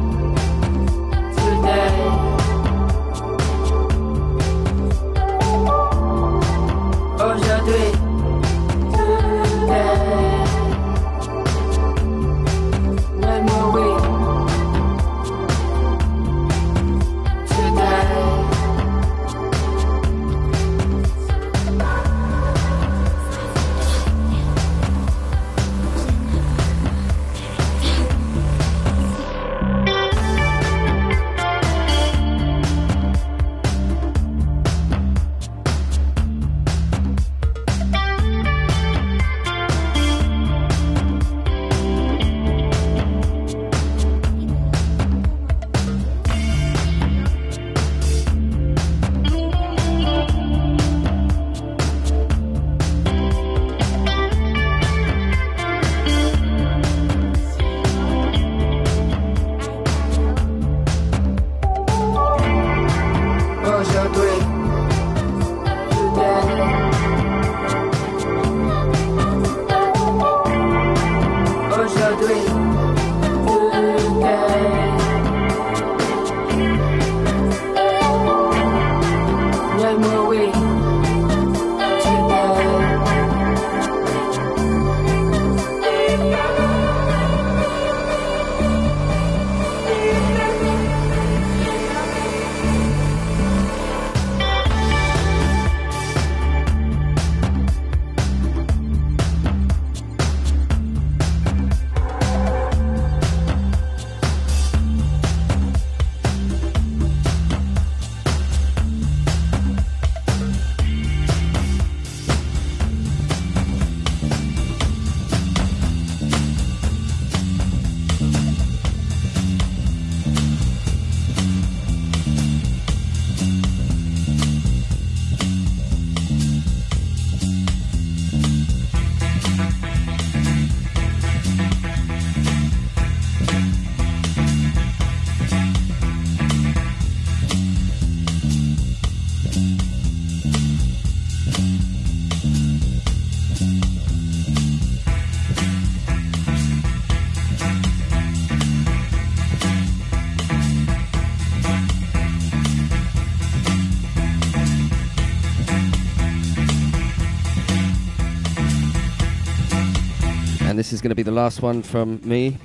this 160.87 160.93
is 160.93 161.01
going 161.01 161.09
to 161.09 161.15
be 161.15 161.23
the 161.23 161.29
last 161.29 161.61
one 161.61 161.83
from 161.83 162.21
me 162.23 162.57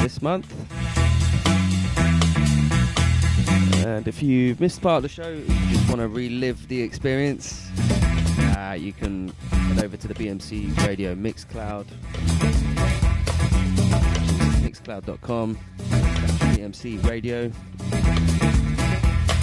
this 0.00 0.22
month. 0.22 0.50
And 3.84 4.08
if 4.08 4.22
you've 4.22 4.58
missed 4.58 4.80
part 4.80 4.96
of 4.96 5.02
the 5.02 5.08
show, 5.10 5.28
you 5.28 5.44
just 5.68 5.86
want 5.86 6.00
to 6.00 6.08
relive 6.08 6.66
the 6.68 6.80
experience, 6.80 7.68
Uh, 8.56 8.72
you 8.72 8.94
can 8.94 9.28
head 9.50 9.84
over 9.84 9.98
to 9.98 10.08
the 10.08 10.14
BMC 10.14 10.74
Radio 10.86 11.14
Mixcloud, 11.14 11.84
mixcloud.com, 14.64 15.58
BMC 16.56 17.06
Radio. 17.06 17.52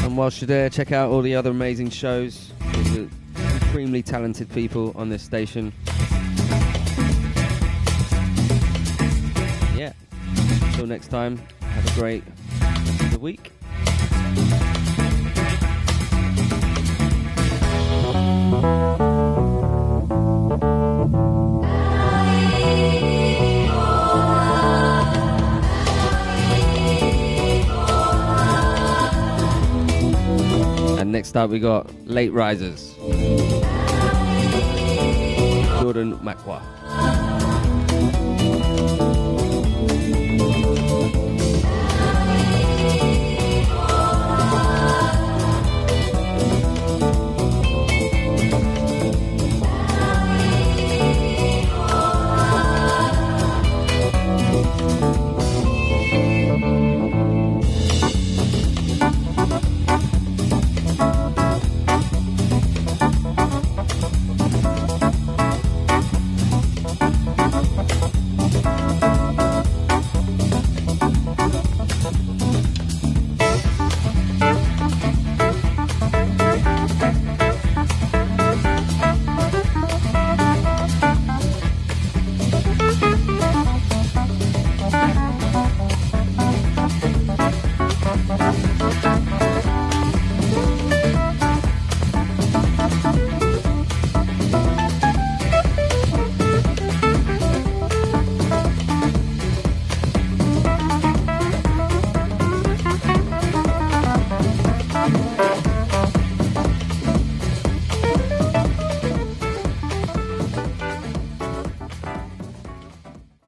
And 0.03 0.17
whilst 0.17 0.41
you're 0.41 0.47
there, 0.47 0.67
check 0.67 0.91
out 0.91 1.11
all 1.11 1.21
the 1.21 1.35
other 1.35 1.51
amazing 1.51 1.91
shows 1.91 2.51
the 2.73 3.07
supremely 3.59 4.01
talented 4.01 4.49
people 4.51 4.91
on 4.95 5.09
this 5.09 5.21
station. 5.21 5.71
Next 10.93 11.07
time, 11.07 11.41
have 11.61 11.87
a 11.87 11.99
great 11.99 12.23
week. 13.19 13.51
And 30.99 31.11
next 31.11 31.35
up, 31.35 31.49
we 31.49 31.57
got 31.59 31.91
Late 32.05 32.31
Risers. 32.33 32.93
Jordan 35.79 36.19
Makwa. 36.19 36.61